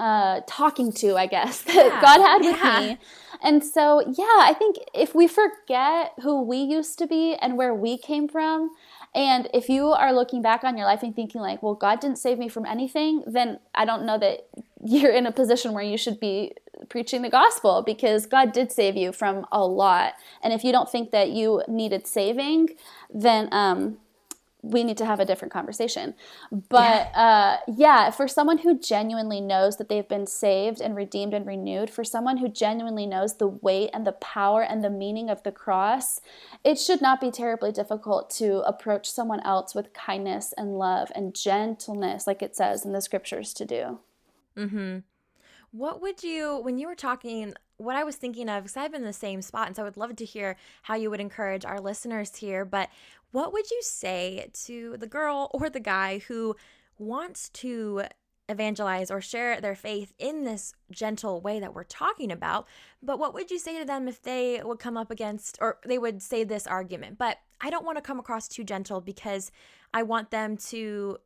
[0.00, 2.80] uh, talking to, I guess, that yeah, God had with yeah.
[2.80, 2.98] me.
[3.42, 7.74] And so, yeah, I think if we forget who we used to be and where
[7.74, 8.70] we came from,
[9.14, 12.18] and if you are looking back on your life and thinking, like, well, God didn't
[12.18, 14.46] save me from anything, then I don't know that
[14.84, 16.52] you're in a position where you should be
[16.88, 20.14] preaching the gospel because God did save you from a lot.
[20.42, 22.70] And if you don't think that you needed saving,
[23.12, 23.98] then um,
[24.62, 26.14] we need to have a different conversation.
[26.50, 27.56] But yeah.
[27.58, 31.90] Uh, yeah, for someone who genuinely knows that they've been saved and redeemed and renewed,
[31.90, 35.52] for someone who genuinely knows the weight and the power and the meaning of the
[35.52, 36.20] cross,
[36.62, 41.34] it should not be terribly difficult to approach someone else with kindness and love and
[41.34, 43.98] gentleness, like it says in the scriptures to do.
[44.56, 44.98] Mm-hmm.
[45.72, 49.02] What would you, when you were talking, what I was thinking of, because I've been
[49.02, 51.64] in the same spot, and so I would love to hear how you would encourage
[51.64, 52.88] our listeners here, but
[53.30, 56.56] what would you say to the girl or the guy who
[56.98, 58.02] wants to
[58.50, 62.66] evangelize or share their faith in this gentle way that we're talking about.
[63.00, 65.98] But what would you say to them if they would come up against, or they
[65.98, 69.52] would say this argument, but I don't want to come across too gentle because
[69.94, 71.18] I want them to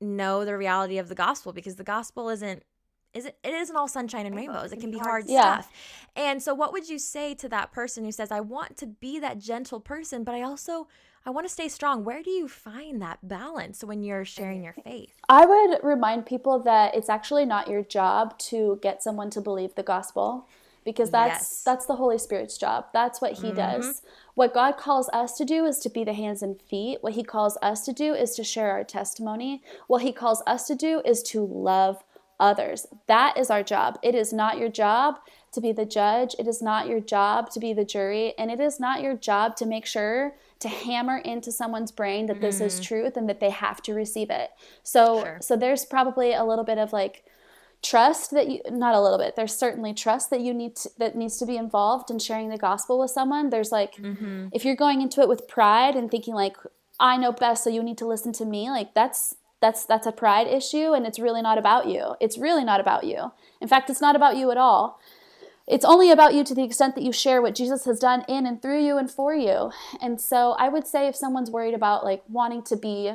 [0.00, 2.62] know the reality of the gospel because the gospel isn't
[3.14, 4.72] is it, it isn't all sunshine and rainbows.
[4.72, 5.60] It can be hard yeah.
[5.60, 5.72] stuff.
[6.14, 9.18] And so what would you say to that person who says, I want to be
[9.20, 10.86] that gentle person, but I also
[11.26, 12.04] I want to stay strong.
[12.04, 15.12] Where do you find that balance when you're sharing your faith?
[15.28, 19.74] I would remind people that it's actually not your job to get someone to believe
[19.74, 20.46] the gospel
[20.84, 21.62] because that's yes.
[21.64, 22.86] that's the Holy Spirit's job.
[22.92, 23.56] That's what he mm-hmm.
[23.56, 24.02] does.
[24.36, 26.98] What God calls us to do is to be the hands and feet.
[27.00, 29.62] What he calls us to do is to share our testimony.
[29.88, 32.04] What he calls us to do is to love
[32.38, 32.86] others.
[33.08, 33.98] That is our job.
[34.00, 35.16] It is not your job
[35.50, 36.36] to be the judge.
[36.38, 38.34] It is not your job to be the jury.
[38.38, 42.40] And it is not your job to make sure to hammer into someone's brain that
[42.40, 42.66] this mm.
[42.66, 44.50] is truth and that they have to receive it.
[44.82, 45.38] So sure.
[45.40, 47.24] so there's probably a little bit of like
[47.82, 51.14] trust that you not a little bit there's certainly trust that you need to, that
[51.14, 54.48] needs to be involved in sharing the gospel with someone there's like mm-hmm.
[54.52, 56.56] if you're going into it with pride and thinking like
[56.98, 60.12] i know best so you need to listen to me like that's that's that's a
[60.12, 63.88] pride issue and it's really not about you it's really not about you in fact
[63.90, 64.98] it's not about you at all
[65.66, 68.46] it's only about you to the extent that you share what jesus has done in
[68.46, 69.70] and through you and for you.
[70.00, 73.12] And so i would say if someone's worried about like wanting to be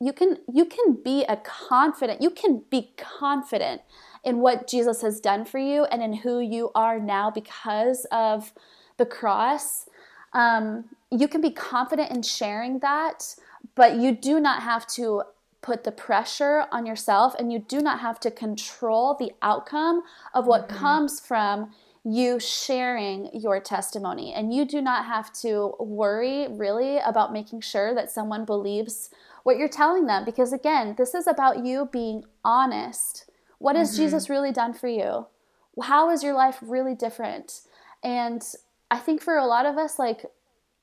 [0.00, 3.82] you can you can be a confident you can be confident
[4.24, 8.52] in what jesus has done for you and in who you are now because of
[8.96, 9.86] the cross.
[10.32, 13.34] Um, you can be confident in sharing that
[13.74, 15.22] but you do not have to
[15.60, 20.02] put the pressure on yourself and you do not have to control the outcome
[20.34, 20.78] of what mm-hmm.
[20.78, 21.72] comes from
[22.04, 24.32] you sharing your testimony.
[24.32, 29.10] And you do not have to worry really about making sure that someone believes
[29.42, 33.28] what you're telling them because, again, this is about you being honest.
[33.58, 34.04] What has mm-hmm.
[34.04, 35.26] Jesus really done for you?
[35.82, 37.62] How is your life really different?
[38.02, 38.42] And
[38.90, 40.24] I think for a lot of us, like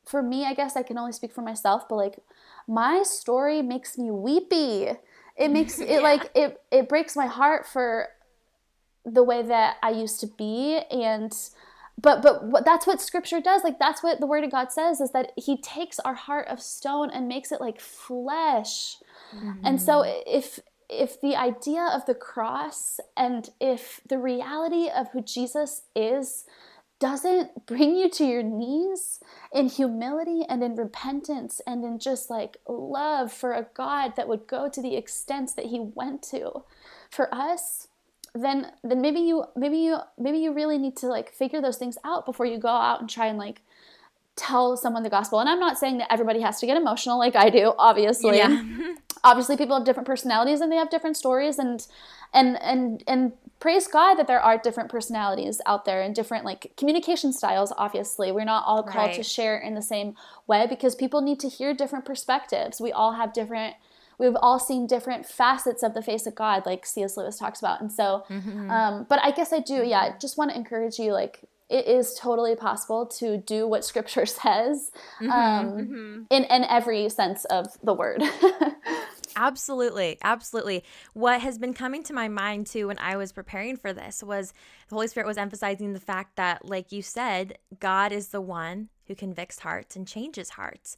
[0.06, 2.20] for me, I guess I can only speak for myself, but like
[2.68, 4.89] my story makes me weepy.
[5.36, 8.10] It makes it like it it breaks my heart for
[9.06, 11.32] the way that I used to be and
[12.02, 15.00] but but what, that's what scripture does like that's what the word of god says
[15.00, 18.98] is that he takes our heart of stone and makes it like flesh
[19.34, 19.63] mm-hmm.
[19.63, 25.22] and so if if the idea of the cross and if the reality of who
[25.22, 26.46] Jesus is
[27.06, 29.20] doesn't bring you to your knees
[29.54, 34.48] in humility and in repentance and in just like love for a God that would
[34.48, 36.63] go to the extent that he went to.
[37.12, 37.89] For us
[38.34, 41.96] then then maybe you maybe you maybe you really need to like figure those things
[42.04, 43.62] out before you go out and try and like
[44.36, 45.39] tell someone the gospel.
[45.39, 48.38] And i'm not saying that everybody has to get emotional like i do obviously.
[48.38, 48.63] Yeah.
[49.24, 51.86] obviously people have different personalities and they have different stories and
[52.34, 56.72] and and and praise god that there are different personalities out there and different like
[56.78, 59.15] communication styles obviously we're not all called right.
[59.15, 60.15] to share in the same
[60.48, 63.76] way because people need to hear different perspectives we all have different
[64.18, 67.18] we've all seen different facets of the face of God, like C.S.
[67.18, 67.82] Lewis talks about.
[67.82, 68.70] And so, mm-hmm.
[68.70, 72.13] um, but I guess I do, yeah, just want to encourage you, like, it is
[72.13, 76.22] totally possible to do what scripture says mm-hmm, um, mm-hmm.
[76.30, 78.22] in, in every sense of the word.
[79.36, 80.17] Absolutely.
[80.24, 80.84] Absolutely.
[81.13, 84.54] What has been coming to my mind too when I was preparing for this was
[84.89, 88.89] the Holy Spirit was emphasizing the fact that, like you said, God is the one
[89.08, 90.98] who convicts hearts and changes hearts.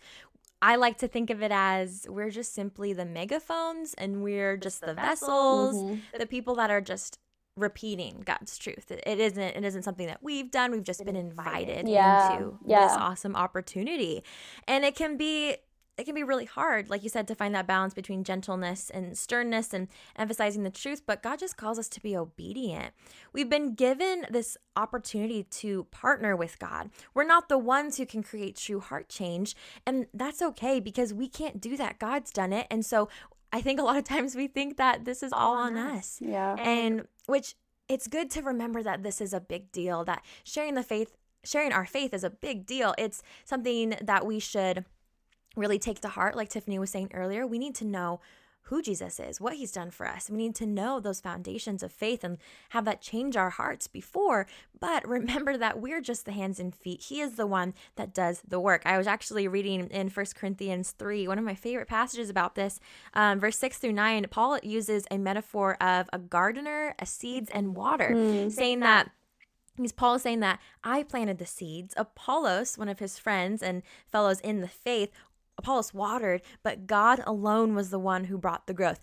[0.61, 4.81] I like to think of it as we're just simply the megaphones and we're just
[4.81, 6.17] the, the vessels, mm-hmm.
[6.17, 7.19] the people that are just
[7.55, 8.91] repeating God's truth.
[8.91, 10.71] It isn't it isn't something that we've done.
[10.71, 12.33] We've just been invited yeah.
[12.33, 12.87] into yeah.
[12.87, 14.23] this awesome opportunity.
[14.67, 15.57] And it can be
[15.97, 19.17] it can be really hard, like you said, to find that balance between gentleness and
[19.17, 21.01] sternness and emphasizing the truth.
[21.05, 22.93] But God just calls us to be obedient.
[23.33, 26.91] We've been given this opportunity to partner with God.
[27.13, 29.55] We're not the ones who can create true heart change.
[29.85, 31.97] And that's okay because we can't do that.
[31.97, 32.67] God's done it.
[32.69, 33.09] And so
[33.51, 35.97] I think a lot of times we think that this is all on mm-hmm.
[35.97, 36.19] us.
[36.21, 36.55] Yeah.
[36.59, 37.55] And which
[37.89, 41.71] it's good to remember that this is a big deal, that sharing the faith, sharing
[41.71, 42.93] our faith is a big deal.
[42.97, 44.85] It's something that we should
[45.57, 48.19] really take to heart, like Tiffany was saying earlier, we need to know
[48.67, 50.29] who Jesus is, what he's done for us.
[50.29, 52.37] We need to know those foundations of faith and
[52.69, 54.45] have that change our hearts before.
[54.77, 57.03] But remember that we're just the hands and feet.
[57.03, 58.81] He is the one that does the work.
[58.85, 62.79] I was actually reading in First Corinthians 3, one of my favorite passages about this,
[63.13, 64.25] um, verse 6 through 9.
[64.29, 68.51] Paul uses a metaphor of a gardener, a seeds, and water, mm.
[68.51, 69.11] saying that.
[69.79, 71.93] He's Paul is saying that I planted the seeds.
[71.97, 75.11] Apollos, one of his friends and fellows in the faith,
[75.57, 78.99] Apollos watered, but God alone was the one who brought the growth.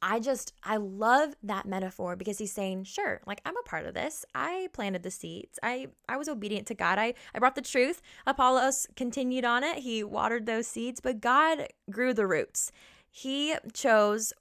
[0.00, 3.94] I just, I love that metaphor because he's saying, sure, like I'm a part of
[3.94, 4.24] this.
[4.34, 5.58] I planted the seeds.
[5.62, 6.98] I, I was obedient to God.
[6.98, 8.00] I, I brought the truth.
[8.26, 9.78] Apollos continued on it.
[9.78, 12.70] He watered those seeds, but God grew the roots.
[13.10, 14.32] He chose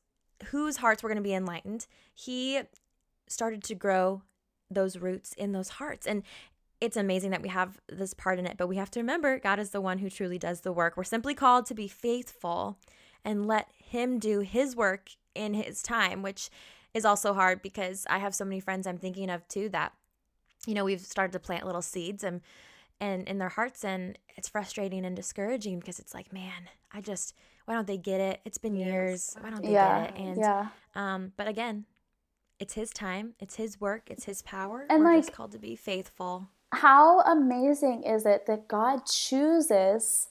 [0.47, 1.87] whose hearts were going to be enlightened.
[2.13, 2.61] He
[3.27, 4.21] started to grow
[4.69, 6.05] those roots in those hearts.
[6.05, 6.23] And
[6.79, 9.59] it's amazing that we have this part in it, but we have to remember God
[9.59, 10.95] is the one who truly does the work.
[10.95, 12.77] We're simply called to be faithful
[13.25, 16.49] and let Him do His work in His time, which
[16.93, 19.93] is also hard because I have so many friends I'm thinking of too that,
[20.65, 22.41] you know, we've started to plant little seeds and
[22.99, 27.33] and in their hearts and it's frustrating and discouraging because it's like, man, I just
[27.65, 28.39] why don't they get it?
[28.45, 28.87] It's been yes.
[28.87, 29.37] years.
[29.39, 30.05] Why don't they yeah.
[30.05, 30.21] get it?
[30.21, 30.67] And yeah.
[30.95, 31.85] um, but again,
[32.59, 34.85] it's his time, it's his work, it's his power.
[34.89, 40.27] And We're like, just called to be faithful how amazing is it that God chooses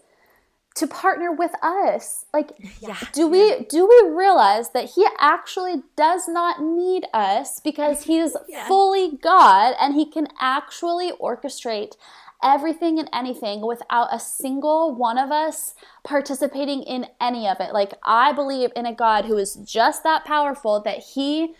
[0.76, 2.98] to partner with us like yeah.
[3.12, 8.68] do we do we realize that he actually does not need us because he's yeah.
[8.68, 11.94] fully god and he can actually orchestrate
[12.42, 17.94] everything and anything without a single one of us participating in any of it like
[18.04, 21.54] i believe in a god who is just that powerful that he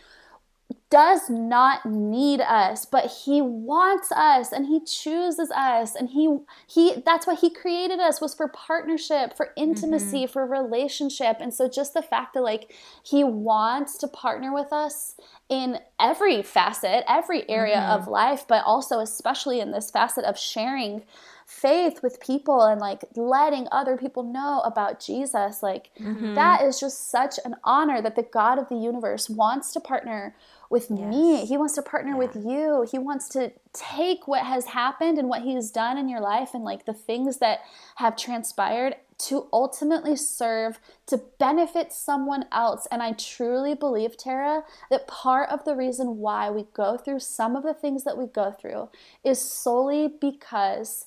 [0.88, 7.03] does not need us but he wants us and he chooses us and he he
[7.05, 10.33] that's why he created us was for partnership for intimacy mm-hmm.
[10.33, 12.72] for relationship and so just the fact that like
[13.03, 15.16] he wants to partner with us
[15.49, 18.03] in every facet every area mm-hmm.
[18.03, 21.03] of life but also especially in this facet of sharing
[21.47, 26.35] faith with people and like letting other people know about Jesus like mm-hmm.
[26.35, 30.35] that is just such an honor that the God of the universe wants to partner
[30.71, 30.99] with yes.
[30.99, 31.47] me.
[31.47, 32.19] He wants to partner yeah.
[32.19, 32.87] with you.
[32.91, 36.51] He wants to take what has happened and what he has done in your life
[36.53, 37.61] and like the things that
[37.97, 42.87] have transpired to ultimately serve to benefit someone else.
[42.91, 47.57] And I truly believe, Tara, that part of the reason why we go through some
[47.57, 48.90] of the things that we go through
[49.25, 51.07] is solely because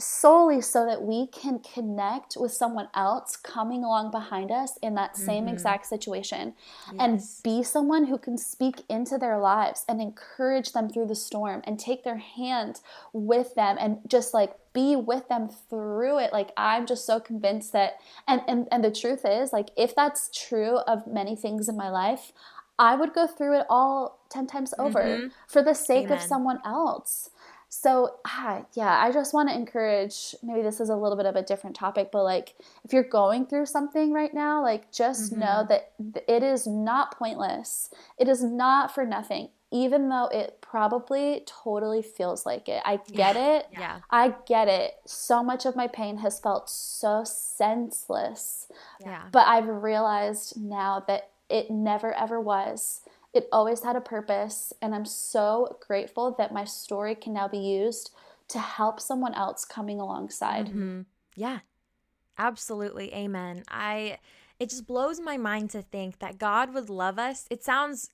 [0.00, 5.16] solely so that we can connect with someone else coming along behind us in that
[5.16, 5.52] same mm-hmm.
[5.52, 6.54] exact situation
[6.92, 6.96] yes.
[6.98, 11.60] and be someone who can speak into their lives and encourage them through the storm
[11.64, 12.80] and take their hand
[13.12, 16.32] with them and just like be with them through it.
[16.32, 20.30] Like I'm just so convinced that and and and the truth is like if that's
[20.30, 22.32] true of many things in my life,
[22.78, 25.26] I would go through it all 10 times over mm-hmm.
[25.46, 26.18] for the sake Amen.
[26.18, 27.30] of someone else.
[27.74, 31.36] So, ah, yeah, I just want to encourage maybe this is a little bit of
[31.36, 32.54] a different topic, but like
[32.84, 35.40] if you're going through something right now, like just mm-hmm.
[35.40, 35.92] know that
[36.28, 37.88] it is not pointless.
[38.18, 42.82] It is not for nothing, even though it probably totally feels like it.
[42.84, 43.56] I get yeah.
[43.56, 43.66] it.
[43.72, 44.00] Yeah.
[44.10, 44.96] I get it.
[45.06, 48.68] So much of my pain has felt so senseless.
[49.00, 49.22] Yeah.
[49.32, 53.00] But I've realized now that it never ever was.
[53.34, 57.58] It always had a purpose, and I'm so grateful that my story can now be
[57.58, 58.10] used
[58.48, 60.66] to help someone else coming alongside.
[60.66, 61.02] Mm-hmm.
[61.34, 61.60] Yeah,
[62.36, 63.12] absolutely.
[63.14, 63.62] Amen.
[63.68, 64.18] I,
[64.58, 67.46] it just blows my mind to think that God would love us.
[67.50, 68.10] It sounds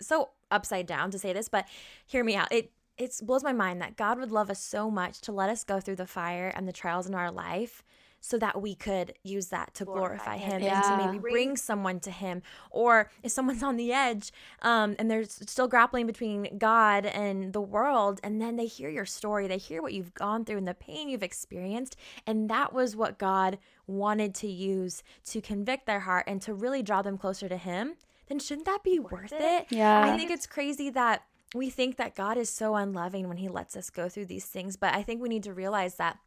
[0.00, 1.66] so upside down to say this, but
[2.06, 2.50] hear me out.
[2.50, 5.64] It, it blows my mind that God would love us so much to let us
[5.64, 7.82] go through the fire and the trials in our life
[8.26, 10.92] so that we could use that to glorify, glorify him, him yeah.
[10.92, 12.42] and to maybe bring someone to him.
[12.70, 17.60] Or if someone's on the edge um, and they're still grappling between god and the
[17.60, 20.74] world and then they hear your story they hear what you've gone through and the
[20.74, 21.96] pain you've experienced
[22.26, 26.82] and that was what god wanted to use to convict their heart and to really
[26.82, 27.94] draw them closer to him
[28.28, 29.66] then shouldn't that be worth it?
[29.70, 30.04] Yeah.
[30.04, 31.22] I think it's crazy that
[31.54, 34.76] we think that God is so unloving when he lets us go through these things,
[34.76, 36.18] but I think we need to realize that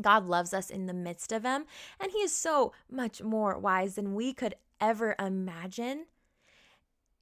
[0.00, 1.64] God loves us in the midst of them,
[2.00, 6.06] and He is so much more wise than we could ever imagine.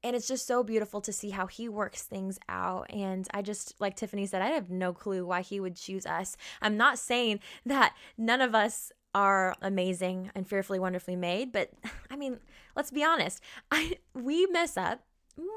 [0.05, 2.93] And it's just so beautiful to see how he works things out.
[2.93, 6.37] And I just, like Tiffany said, I have no clue why he would choose us.
[6.61, 11.71] I'm not saying that none of us are amazing and fearfully wonderfully made, but
[12.11, 12.39] I mean,
[12.75, 13.41] let's be honest.
[13.71, 15.05] I we mess up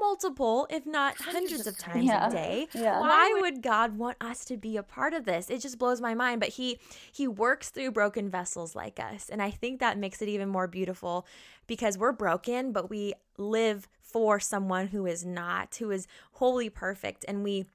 [0.00, 2.28] multiple, if not hundreds of times yeah.
[2.28, 2.68] a day.
[2.74, 3.00] Yeah.
[3.00, 5.50] Why would God want us to be a part of this?
[5.50, 6.40] It just blows my mind.
[6.40, 6.78] But he
[7.12, 9.28] he works through broken vessels like us.
[9.28, 11.26] And I think that makes it even more beautiful
[11.66, 17.24] because we're broken, but we live for someone who is not, who is wholly perfect.
[17.28, 17.66] And we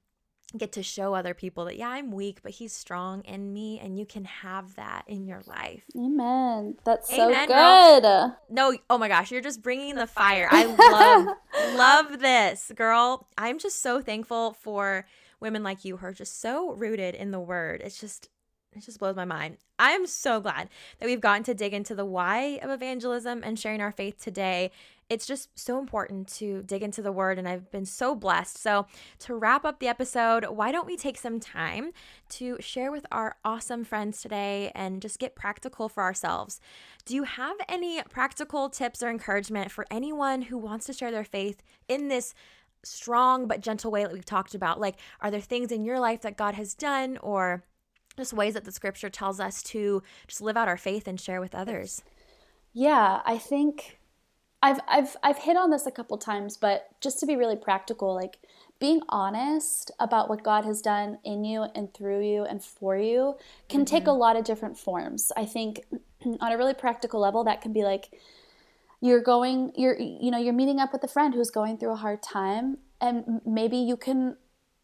[0.58, 3.98] get to show other people that yeah i'm weak but he's strong in me and
[3.98, 5.84] you can have that in your life.
[5.98, 6.76] Amen.
[6.84, 8.04] That's amen, so good.
[8.04, 8.38] girl.
[8.50, 10.48] no oh my gosh you're just bringing the fire.
[10.52, 11.28] I love
[11.76, 12.72] love this.
[12.76, 15.06] Girl i'm just so thankful for
[15.40, 17.82] women like you who are just so rooted in the word.
[17.84, 18.30] It's just
[18.74, 19.58] it just blows my mind.
[19.78, 23.60] I am so glad that we've gotten to dig into the why of evangelism and
[23.60, 24.72] sharing our faith today
[25.12, 28.58] it's just so important to dig into the word, and I've been so blessed.
[28.58, 28.86] So,
[29.20, 31.92] to wrap up the episode, why don't we take some time
[32.30, 36.62] to share with our awesome friends today and just get practical for ourselves?
[37.04, 41.26] Do you have any practical tips or encouragement for anyone who wants to share their
[41.26, 42.34] faith in this?
[42.84, 46.22] strong but gentle way that we've talked about like are there things in your life
[46.22, 47.64] that God has done or
[48.18, 51.40] just ways that the scripture tells us to just live out our faith and share
[51.40, 52.02] with others
[52.74, 54.00] yeah i think
[54.62, 58.14] I've I've I've hit on this a couple times, but just to be really practical,
[58.14, 58.38] like
[58.80, 63.36] being honest about what God has done in you and through you and for you
[63.70, 63.96] can mm-hmm.
[63.96, 65.32] take a lot of different forms.
[65.38, 65.82] I think
[66.40, 68.20] on a really practical level that can be like
[69.02, 71.96] you're going you're you know you're meeting up with a friend who's going through a
[71.96, 74.38] hard time and maybe you can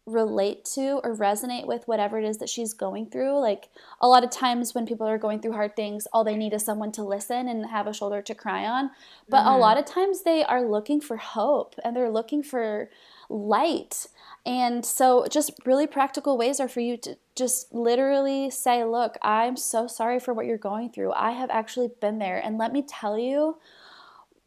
[0.08, 3.38] relate to or resonate with whatever it is that she's going through.
[3.40, 3.68] Like
[4.00, 6.64] a lot of times when people are going through hard things, all they need is
[6.64, 8.90] someone to listen and have a shoulder to cry on.
[9.28, 9.54] But mm-hmm.
[9.54, 12.90] a lot of times they are looking for hope and they're looking for
[13.28, 14.06] light.
[14.46, 19.56] And so, just really practical ways are for you to just literally say, Look, I'm
[19.56, 21.12] so sorry for what you're going through.
[21.12, 22.38] I have actually been there.
[22.38, 23.56] And let me tell you,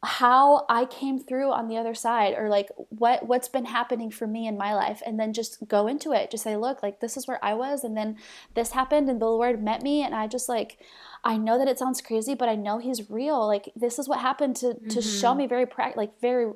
[0.04, 4.26] how I came through on the other side or like what what's been happening for
[4.26, 7.18] me in my life and then just go into it just say look like this
[7.18, 8.18] is where I was and then
[8.56, 10.80] this happened and the Lord met me and I just like
[11.24, 14.22] I know that it sounds crazy but I know he's real like this is what
[14.22, 14.88] happened to mm-hmm.
[14.88, 15.38] to show mm-hmm.
[15.38, 16.52] me very pra- like very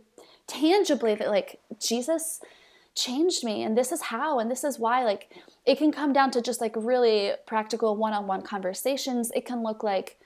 [0.47, 2.41] tangibly that like Jesus
[2.95, 5.29] changed me and this is how and this is why like
[5.65, 10.17] it can come down to just like really practical one-on-one conversations it can look like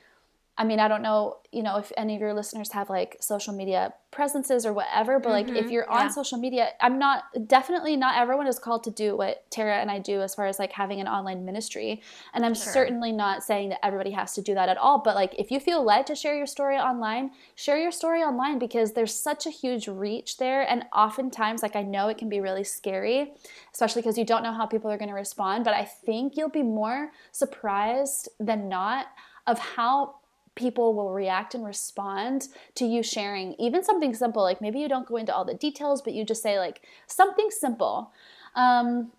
[0.59, 3.53] I mean, I don't know, you know, if any of your listeners have like social
[3.53, 5.55] media presences or whatever, but like mm-hmm.
[5.55, 6.09] if you're on yeah.
[6.09, 9.99] social media, I'm not definitely not everyone is called to do what Tara and I
[9.99, 12.01] do as far as like having an online ministry.
[12.33, 12.73] And I'm sure.
[12.73, 15.61] certainly not saying that everybody has to do that at all, but like if you
[15.61, 19.49] feel led to share your story online, share your story online because there's such a
[19.49, 23.31] huge reach there and oftentimes like I know it can be really scary,
[23.73, 26.49] especially because you don't know how people are going to respond, but I think you'll
[26.49, 29.05] be more surprised than not
[29.47, 30.18] of how
[30.59, 35.07] people will react and respond to you sharing even something simple like maybe you don't
[35.07, 38.11] go into all the details but you just say like something simple
[38.55, 39.11] um,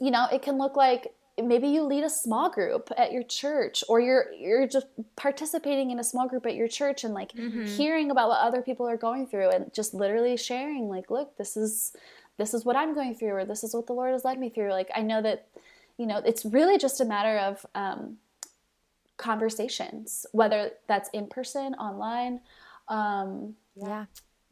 [0.00, 1.12] you know it can look like
[1.42, 5.98] maybe you lead a small group at your church or you're you're just participating in
[5.98, 7.66] a small group at your church and like mm-hmm.
[7.66, 11.56] hearing about what other people are going through and just literally sharing like look this
[11.56, 11.94] is
[12.38, 14.48] this is what I'm going through or this is what the Lord has led me
[14.48, 15.46] through like I know that
[15.98, 18.16] you know it's really just a matter of um,
[19.20, 22.40] conversations whether that's in person online
[22.88, 24.06] um, yeah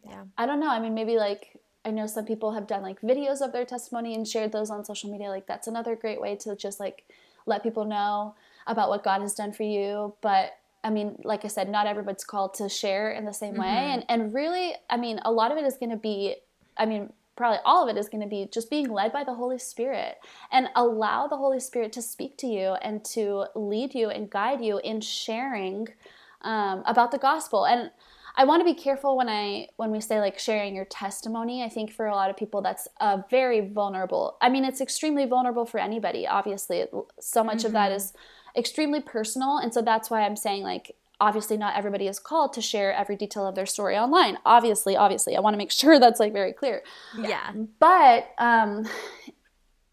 [0.05, 3.01] yeah I don't know I mean maybe like I know some people have done like
[3.01, 5.29] videos of their testimony and shared those on social media.
[5.31, 7.05] Like that's another great way to just like
[7.47, 8.35] let people know
[8.67, 10.15] about what God has done for you.
[10.21, 13.63] But I mean, like I said, not everybody's called to share in the same mm-hmm.
[13.63, 13.93] way.
[13.93, 16.37] And and really, I mean, a lot of it is going to be,
[16.77, 19.33] I mean, probably all of it is going to be just being led by the
[19.33, 20.17] Holy Spirit
[20.51, 24.61] and allow the Holy Spirit to speak to you and to lead you and guide
[24.61, 25.87] you in sharing
[26.43, 27.65] um, about the gospel.
[27.65, 27.93] And
[28.37, 31.65] I want to be careful when I when we say like sharing your testimony.
[31.65, 34.37] I think for a lot of people that's a very vulnerable.
[34.41, 36.27] I mean, it's extremely vulnerable for anybody.
[36.27, 36.87] Obviously,
[37.21, 37.67] so much mm-hmm.
[37.67, 38.59] of that mm-hmm.
[38.59, 42.63] extremely personal, and so that's why I'm saying like obviously not everybody is called to
[42.63, 44.39] share every detail of their story online.
[44.45, 46.83] Obviously, obviously, I want to make sure that's like very clear.
[47.19, 47.53] Yeah.
[47.79, 48.87] But um,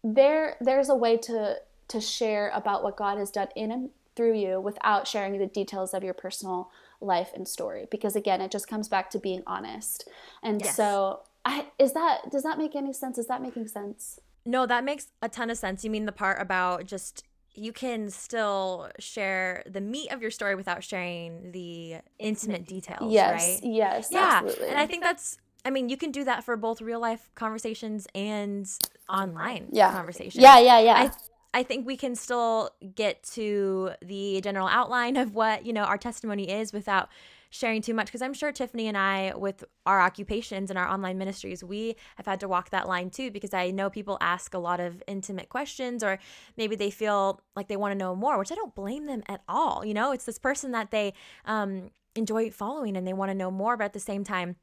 [0.04, 1.56] there there's a way to
[1.88, 5.92] to share about what God has done in and through you without sharing the details
[5.92, 6.70] of your personal
[7.00, 10.08] life and story because again it just comes back to being honest
[10.42, 10.74] and yes.
[10.74, 14.82] so I, is that does that make any sense is that making sense no that
[14.82, 17.24] makes a ton of sense you mean the part about just
[17.56, 23.42] you can still share the meat of your story without sharing the intimate details yes
[23.42, 24.68] right yes yeah absolutely.
[24.68, 28.06] and i think that's I mean, you can do that for both real life conversations
[28.14, 28.70] and
[29.08, 29.92] online yeah.
[29.92, 30.40] conversations.
[30.40, 31.10] Yeah, yeah, yeah.
[31.52, 35.98] I think we can still get to the general outline of what, you know, our
[35.98, 37.08] testimony is without
[37.50, 41.18] sharing too much because I'm sure Tiffany and I with our occupations and our online
[41.18, 44.58] ministries we have had to walk that line too because I know people ask a
[44.58, 46.18] lot of intimate questions or
[46.56, 49.42] maybe they feel like they want to know more which I don't blame them at
[49.48, 50.12] all you know?
[50.12, 51.12] It's this person that they
[51.44, 54.56] um enjoy following and they want to know more but at the same time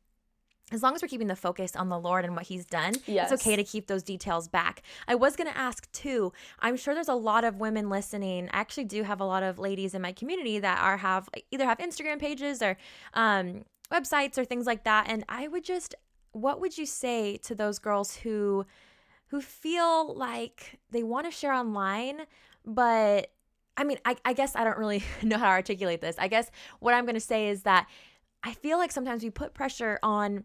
[0.74, 3.32] as long as we're keeping the focus on the Lord and what He's done, yes.
[3.32, 4.82] it's okay to keep those details back.
[5.08, 6.34] I was going to ask too.
[6.60, 8.50] I'm sure there's a lot of women listening.
[8.52, 11.66] I actually do have a lot of ladies in my community that are have either
[11.66, 12.78] have Instagram pages or
[13.14, 15.08] um, websites or things like that.
[15.10, 15.96] And I would just,
[16.32, 18.66] what would you say to those girls who
[19.28, 22.20] who feel like they want to share online,
[22.64, 23.32] but
[23.76, 26.16] I mean, I, I guess I don't really know how to articulate this.
[26.20, 27.88] I guess what I'm going to say is that
[28.44, 30.44] I feel like sometimes we put pressure on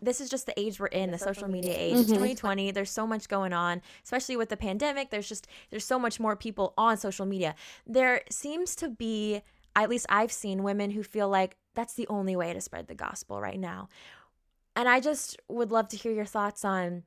[0.00, 1.92] this is just the age we're in, the, the social, media, media age.
[1.92, 2.00] Mm-hmm.
[2.00, 2.70] It's 2020.
[2.70, 5.10] There's so much going on, especially with the pandemic.
[5.10, 7.54] There's just there's so much more people on social media.
[7.86, 9.42] There seems to be,
[9.76, 12.94] at least I've seen women who feel like that's the only way to spread the
[12.94, 13.88] gospel right now.
[14.74, 17.02] And I just would love to hear your thoughts on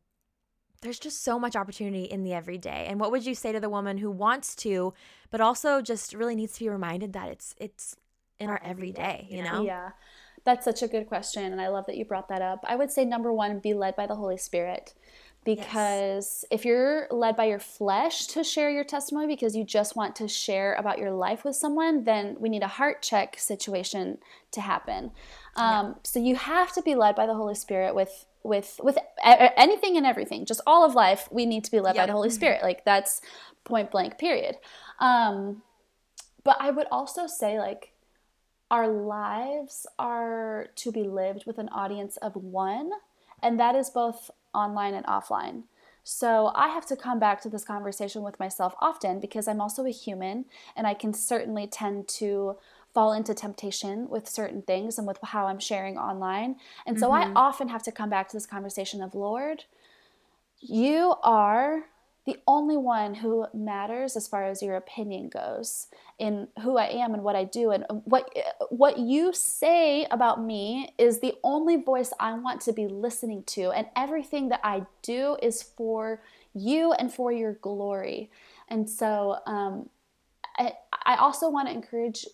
[0.82, 2.88] there's just so much opportunity in the everyday.
[2.88, 4.94] And what would you say to the woman who wants to,
[5.30, 7.96] but also just really needs to be reminded that it's it's
[8.40, 9.64] in our everyday, you know?
[9.64, 9.92] Yeah.
[10.44, 11.52] That's such a good question.
[11.52, 12.66] And I love that you brought that up.
[12.68, 14.94] I would say number one, be led by the Holy Spirit.
[15.44, 16.46] Because yes.
[16.52, 20.28] if you're led by your flesh to share your testimony because you just want to
[20.28, 24.20] share about your life with someone, then we need a heart check situation
[24.52, 25.06] to happen.
[25.56, 25.94] Um, yeah.
[26.04, 30.06] So you have to be led by the Holy Spirit with with with anything and
[30.06, 32.04] everything just all of life we need to be led yep.
[32.04, 32.36] by the holy mm-hmm.
[32.36, 33.22] spirit like that's
[33.66, 34.56] point blank period
[35.00, 35.62] um
[36.44, 37.91] but i would also say like
[38.72, 42.92] our lives are to be lived with an audience of one,
[43.44, 45.64] and that is both online and offline.
[46.04, 49.86] So I have to come back to this conversation with myself often because I'm also
[49.86, 50.46] a human
[50.76, 52.58] and I can certainly tend to
[52.94, 56.56] fall into temptation with certain things and with how I'm sharing online.
[56.88, 57.38] And so mm-hmm.
[57.38, 59.66] I often have to come back to this conversation of, Lord,
[60.60, 61.86] you are
[62.26, 65.88] the only one who matters as far as your opinion goes
[66.20, 68.30] in who I am and what I do and what
[68.70, 73.72] what you say about me is the only voice I want to be listening to.
[73.72, 76.22] And everything that I do is for
[76.54, 78.30] you and for your glory.
[78.70, 79.90] And so um,
[80.58, 80.74] I,
[81.06, 82.28] I also want to encourage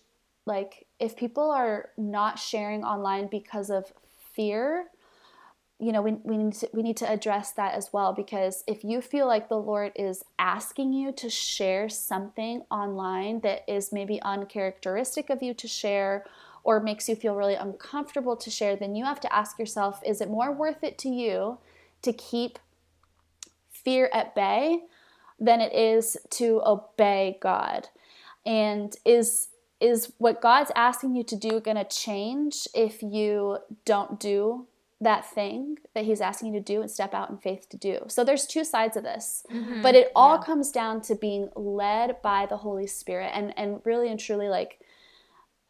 [0.44, 3.92] like if people are not sharing online because of
[4.34, 4.86] fear
[5.78, 8.82] you know we, we need to we need to address that as well because if
[8.82, 14.20] you feel like the lord is asking you to share something online that is maybe
[14.22, 16.24] uncharacteristic of you to share
[16.64, 20.20] or makes you feel really uncomfortable to share then you have to ask yourself is
[20.20, 21.58] it more worth it to you
[22.02, 22.58] to keep
[23.70, 24.80] fear at bay
[25.38, 27.88] than it is to obey god?
[28.44, 29.48] And is
[29.80, 34.66] is what god's asking you to do going to change if you don't do
[35.00, 38.00] that thing that he's asking you to do and step out in faith to do.
[38.08, 39.44] So there's two sides of this.
[39.52, 39.82] Mm-hmm.
[39.82, 40.42] But it all yeah.
[40.42, 44.80] comes down to being led by the Holy Spirit and and really and truly like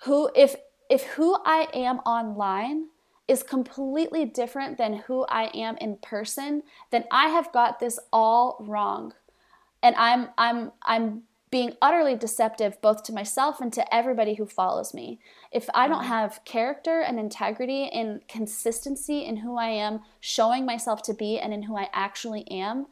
[0.04, 0.56] who if
[0.88, 2.86] if who I am online
[3.26, 8.56] is completely different than who I am in person, then I have got this all
[8.60, 9.12] wrong.
[9.82, 14.92] And I'm I'm I'm being utterly deceptive both to myself and to everybody who follows
[14.92, 15.18] me.
[15.52, 16.08] If I don't mm-hmm.
[16.08, 21.52] have character and integrity and consistency in who I am showing myself to be and
[21.54, 22.86] in who I actually am,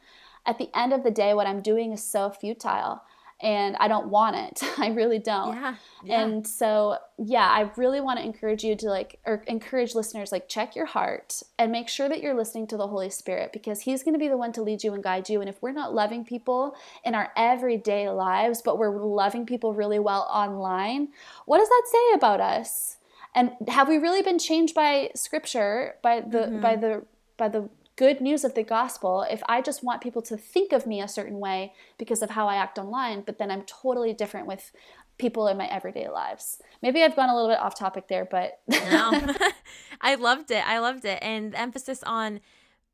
[0.47, 3.03] at the end of the day, what I'm doing is so futile
[3.41, 4.62] and I don't want it.
[4.78, 5.55] I really don't.
[5.55, 5.74] Yeah,
[6.05, 6.20] yeah.
[6.22, 10.49] And so, yeah, I really want to encourage you to like, or encourage listeners, like,
[10.49, 14.03] check your heart and make sure that you're listening to the Holy Spirit because He's
[14.03, 15.41] going to be the one to lead you and guide you.
[15.41, 16.74] And if we're not loving people
[17.05, 21.09] in our everyday lives, but we're loving people really well online,
[21.45, 22.97] what does that say about us?
[23.34, 26.61] And have we really been changed by Scripture, by the mm-hmm.
[26.61, 27.05] by the
[27.37, 30.86] by the good news of the gospel if I just want people to think of
[30.86, 34.47] me a certain way because of how I act online, but then I'm totally different
[34.47, 34.70] with
[35.18, 36.59] people in my everyday lives.
[36.82, 39.34] Maybe I've gone a little bit off topic there, but no.
[40.01, 40.66] I loved it.
[40.66, 41.18] I loved it.
[41.22, 42.40] And the emphasis on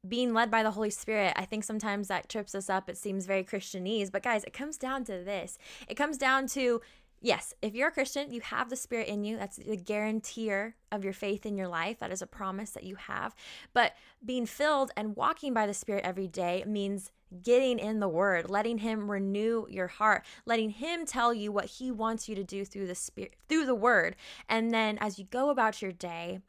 [0.07, 2.89] being led by the Holy Spirit, I think sometimes that trips us up.
[2.89, 5.59] It seems very Christianese, but guys, it comes down to this.
[5.89, 6.81] It comes down to
[7.23, 9.39] yes, if you're a Christian, you have the Spirit in you.
[9.39, 12.01] That's the guarantor of your faith in your life.
[12.01, 13.35] That is a promise that you have.
[13.73, 13.95] But
[14.25, 17.11] being filled and walking by the Spirit every day means
[17.43, 21.91] getting in the word letting him renew your heart letting him tell you what he
[21.91, 24.15] wants you to do through the spirit through the word
[24.51, 26.41] and then as you go about your day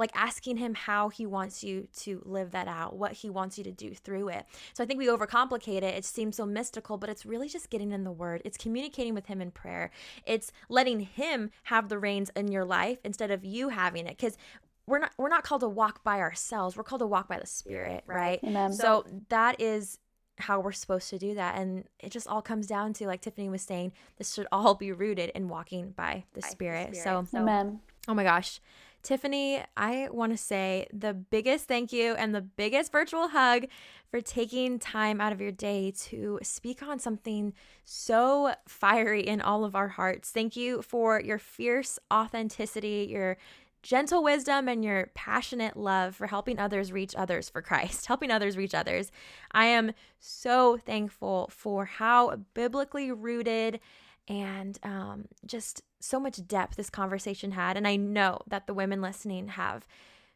[0.00, 3.64] like asking him how he wants you to live that out, what he wants you
[3.64, 4.46] to do through it.
[4.72, 5.94] So I think we overcomplicate it.
[5.94, 8.40] It seems so mystical, but it's really just getting in the word.
[8.44, 9.90] It's communicating with him in prayer.
[10.24, 14.16] It's letting him have the reins in your life instead of you having it.
[14.16, 14.38] Because
[14.86, 16.76] we're not we're not called to walk by ourselves.
[16.76, 18.40] We're called to walk by the Spirit, right?
[18.42, 18.72] Amen.
[18.72, 19.98] So that is
[20.38, 21.58] how we're supposed to do that.
[21.58, 24.92] And it just all comes down to, like Tiffany was saying, this should all be
[24.92, 26.90] rooted in walking by the, by Spirit.
[26.90, 27.28] the Spirit.
[27.28, 27.80] So, Amen.
[28.08, 28.60] Oh my gosh.
[29.02, 33.66] Tiffany, I want to say the biggest thank you and the biggest virtual hug
[34.10, 39.64] for taking time out of your day to speak on something so fiery in all
[39.64, 40.30] of our hearts.
[40.30, 43.36] Thank you for your fierce authenticity, your
[43.82, 48.56] gentle wisdom, and your passionate love for helping others reach others for Christ, helping others
[48.56, 49.10] reach others.
[49.52, 53.80] I am so thankful for how biblically rooted
[54.28, 57.76] and um, just so much depth this conversation had.
[57.76, 59.86] And I know that the women listening have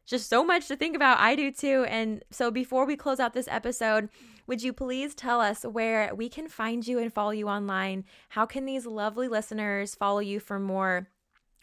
[0.06, 1.18] just so much to think about.
[1.18, 1.86] I do too.
[1.88, 4.08] And so before we close out this episode,
[4.46, 8.04] would you please tell us where we can find you and follow you online?
[8.30, 11.08] How can these lovely listeners follow you for more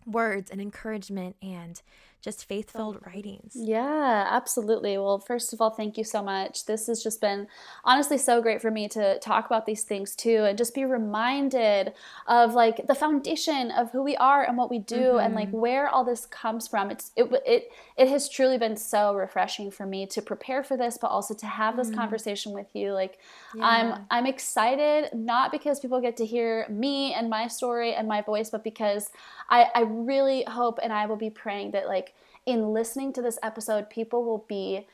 [0.06, 1.82] words and encouragement and
[2.22, 3.54] just faith filled writings.
[3.56, 4.96] Yeah, absolutely.
[4.98, 6.66] Well, first of all, thank you so much.
[6.66, 7.48] This has just been
[7.84, 11.94] honestly so great for me to talk about these things too and just be reminded
[12.28, 15.20] of like the foundation of who we are and what we do mm-hmm.
[15.20, 15.62] and like mm-hmm.
[15.62, 16.92] where all this comes from.
[16.92, 21.00] It's it it it has truly been so refreshing for me to prepare for this
[21.02, 22.00] but also to have this mm-hmm.
[22.00, 22.94] conversation with you.
[22.94, 23.18] Like
[23.56, 23.66] yeah.
[23.66, 28.22] I'm I'm excited not because people get to hear me and my story and my
[28.22, 29.10] voice but because
[29.50, 32.11] I I really hope and I will be praying that like
[32.46, 34.88] in listening to this episode, people will be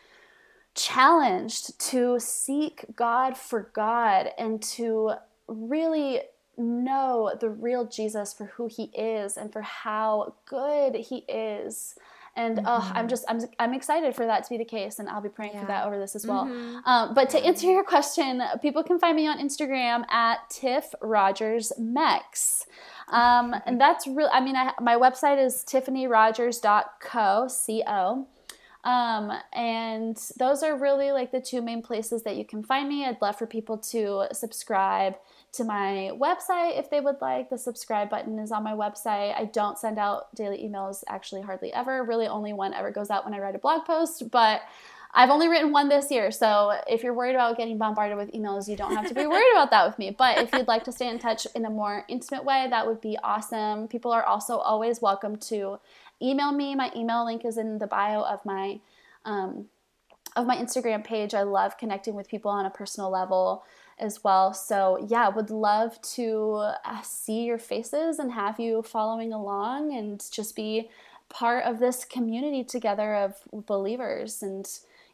[0.76, 5.14] challenged to seek God for God and to
[5.48, 6.22] really
[6.58, 11.95] know the real Jesus for who he is and for how good he is.
[12.38, 12.67] And mm-hmm.
[12.67, 15.29] oh, I'm just I'm I'm excited for that to be the case, and I'll be
[15.29, 15.61] praying yeah.
[15.61, 16.45] for that over this as well.
[16.45, 16.88] Mm-hmm.
[16.88, 21.73] Um, but to answer your question, people can find me on Instagram at Tiff Rogers
[21.77, 22.65] Mex.
[23.09, 24.29] Um, and that's real.
[24.31, 28.27] I mean, I, my website is tiffanyrogers.co, C-O.
[28.83, 33.05] Um, and those are really like the two main places that you can find me.
[33.05, 35.15] I'd love for people to subscribe
[35.54, 37.50] to my website if they would like.
[37.50, 39.36] The subscribe button is on my website.
[39.36, 42.04] I don't send out daily emails actually hardly ever.
[42.04, 44.30] Really, only one ever goes out when I write a blog post.
[44.30, 44.62] But
[45.14, 48.68] I've only written one this year, so if you're worried about getting bombarded with emails,
[48.68, 50.12] you don't have to be worried about that with me.
[50.12, 53.02] But if you'd like to stay in touch in a more intimate way, that would
[53.02, 53.88] be awesome.
[53.88, 55.80] People are also always welcome to
[56.22, 56.76] email me.
[56.76, 58.80] My email link is in the bio of my
[59.26, 59.66] um,
[60.36, 61.34] of my Instagram page.
[61.34, 63.64] I love connecting with people on a personal level
[64.00, 64.54] as well.
[64.54, 70.24] So, yeah, would love to uh, see your faces and have you following along and
[70.32, 70.89] just be
[71.30, 74.68] part of this community together of believers and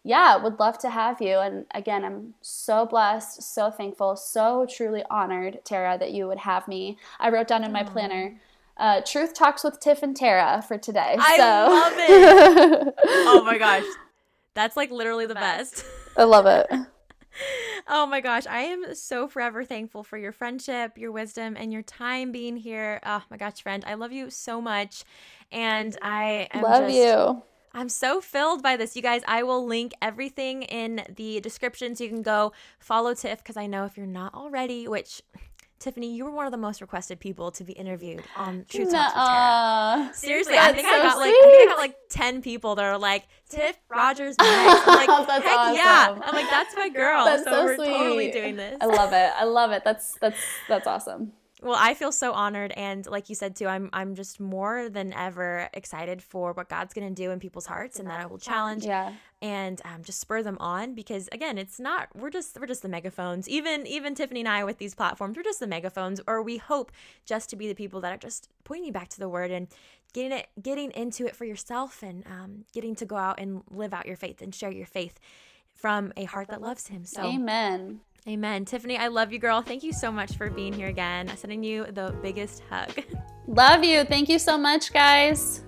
[0.03, 1.37] yeah, would love to have you.
[1.37, 6.67] And again, I'm so blessed, so thankful, so truly honored, Tara, that you would have
[6.67, 6.97] me.
[7.19, 8.37] I wrote down in my planner.
[8.75, 11.15] Uh, Truth Talks with Tiff and Tara for today.
[11.17, 11.43] I so.
[11.43, 12.95] love it.
[13.05, 13.85] oh my gosh.
[14.55, 15.85] That's like literally the best.
[16.17, 16.67] I love it.
[17.87, 21.81] oh my gosh, I am so forever thankful for your friendship, your wisdom, and your
[21.81, 22.99] time being here.
[23.05, 25.03] Oh my gosh, friend, I love you so much,
[25.51, 27.43] and I love just, you.
[27.73, 28.95] I'm so filled by this.
[28.95, 33.39] You guys, I will link everything in the description so you can go follow Tiff
[33.39, 35.21] because I know if you're not already, which
[35.83, 39.13] Tiffany, you were one of the most requested people to be interviewed on Truth Talks
[39.13, 40.11] with Tara.
[40.13, 42.85] Seriously, I think so I got like I think I got like ten people that
[42.85, 44.87] are like Tiff Rogers next.
[44.87, 45.75] I'm like, that's heck awesome.
[45.75, 46.17] yeah!
[46.23, 47.25] I'm like, that's my girl.
[47.25, 47.85] That's so, so we're sweet.
[47.85, 48.77] totally doing this.
[48.79, 49.31] I love it.
[49.37, 49.83] I love it.
[49.83, 51.33] That's that's that's awesome.
[51.63, 55.13] Well, I feel so honored and like you said too, I'm I'm just more than
[55.13, 58.37] ever excited for what God's going to do in people's hearts and that I will
[58.37, 59.13] challenge Yeah.
[59.41, 62.89] and um, just spur them on because again, it's not we're just we're just the
[62.89, 63.47] megaphones.
[63.47, 66.91] Even even Tiffany and I with these platforms, we're just the megaphones or we hope
[67.25, 69.67] just to be the people that are just pointing back to the word and
[70.13, 73.93] getting it getting into it for yourself and um, getting to go out and live
[73.93, 75.19] out your faith and share your faith
[75.73, 77.05] from a heart that loves him.
[77.05, 78.01] So Amen.
[78.27, 78.63] Amen.
[78.63, 79.61] Tiffany, I love you, girl.
[79.61, 81.29] Thank you so much for being here again.
[81.29, 82.91] I'm sending you the biggest hug.
[83.47, 84.05] Love you.
[84.05, 85.63] Thank you so much, guys.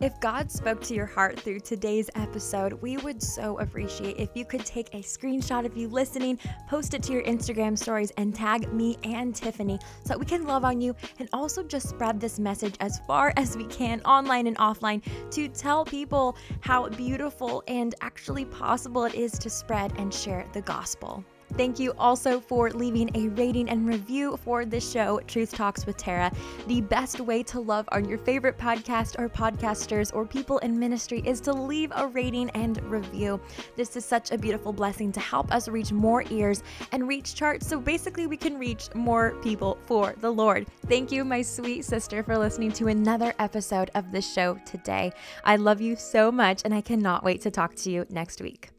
[0.00, 4.44] If God spoke to your heart through today's episode, we would so appreciate if you
[4.44, 8.72] could take a screenshot of you listening, post it to your Instagram stories, and tag
[8.72, 12.38] me and Tiffany so that we can love on you and also just spread this
[12.38, 17.96] message as far as we can, online and offline, to tell people how beautiful and
[18.00, 21.24] actually possible it is to spread and share the gospel.
[21.54, 25.96] Thank you also for leaving a rating and review for this show, Truth Talks with
[25.96, 26.30] Tara.
[26.66, 31.22] The best way to love on your favorite podcast or podcasters or people in ministry
[31.24, 33.40] is to leave a rating and review.
[33.76, 37.66] This is such a beautiful blessing to help us reach more ears and reach charts
[37.66, 40.66] so basically we can reach more people for the Lord.
[40.86, 45.12] Thank you, my sweet sister, for listening to another episode of the show today.
[45.44, 48.70] I love you so much and I cannot wait to talk to you next week.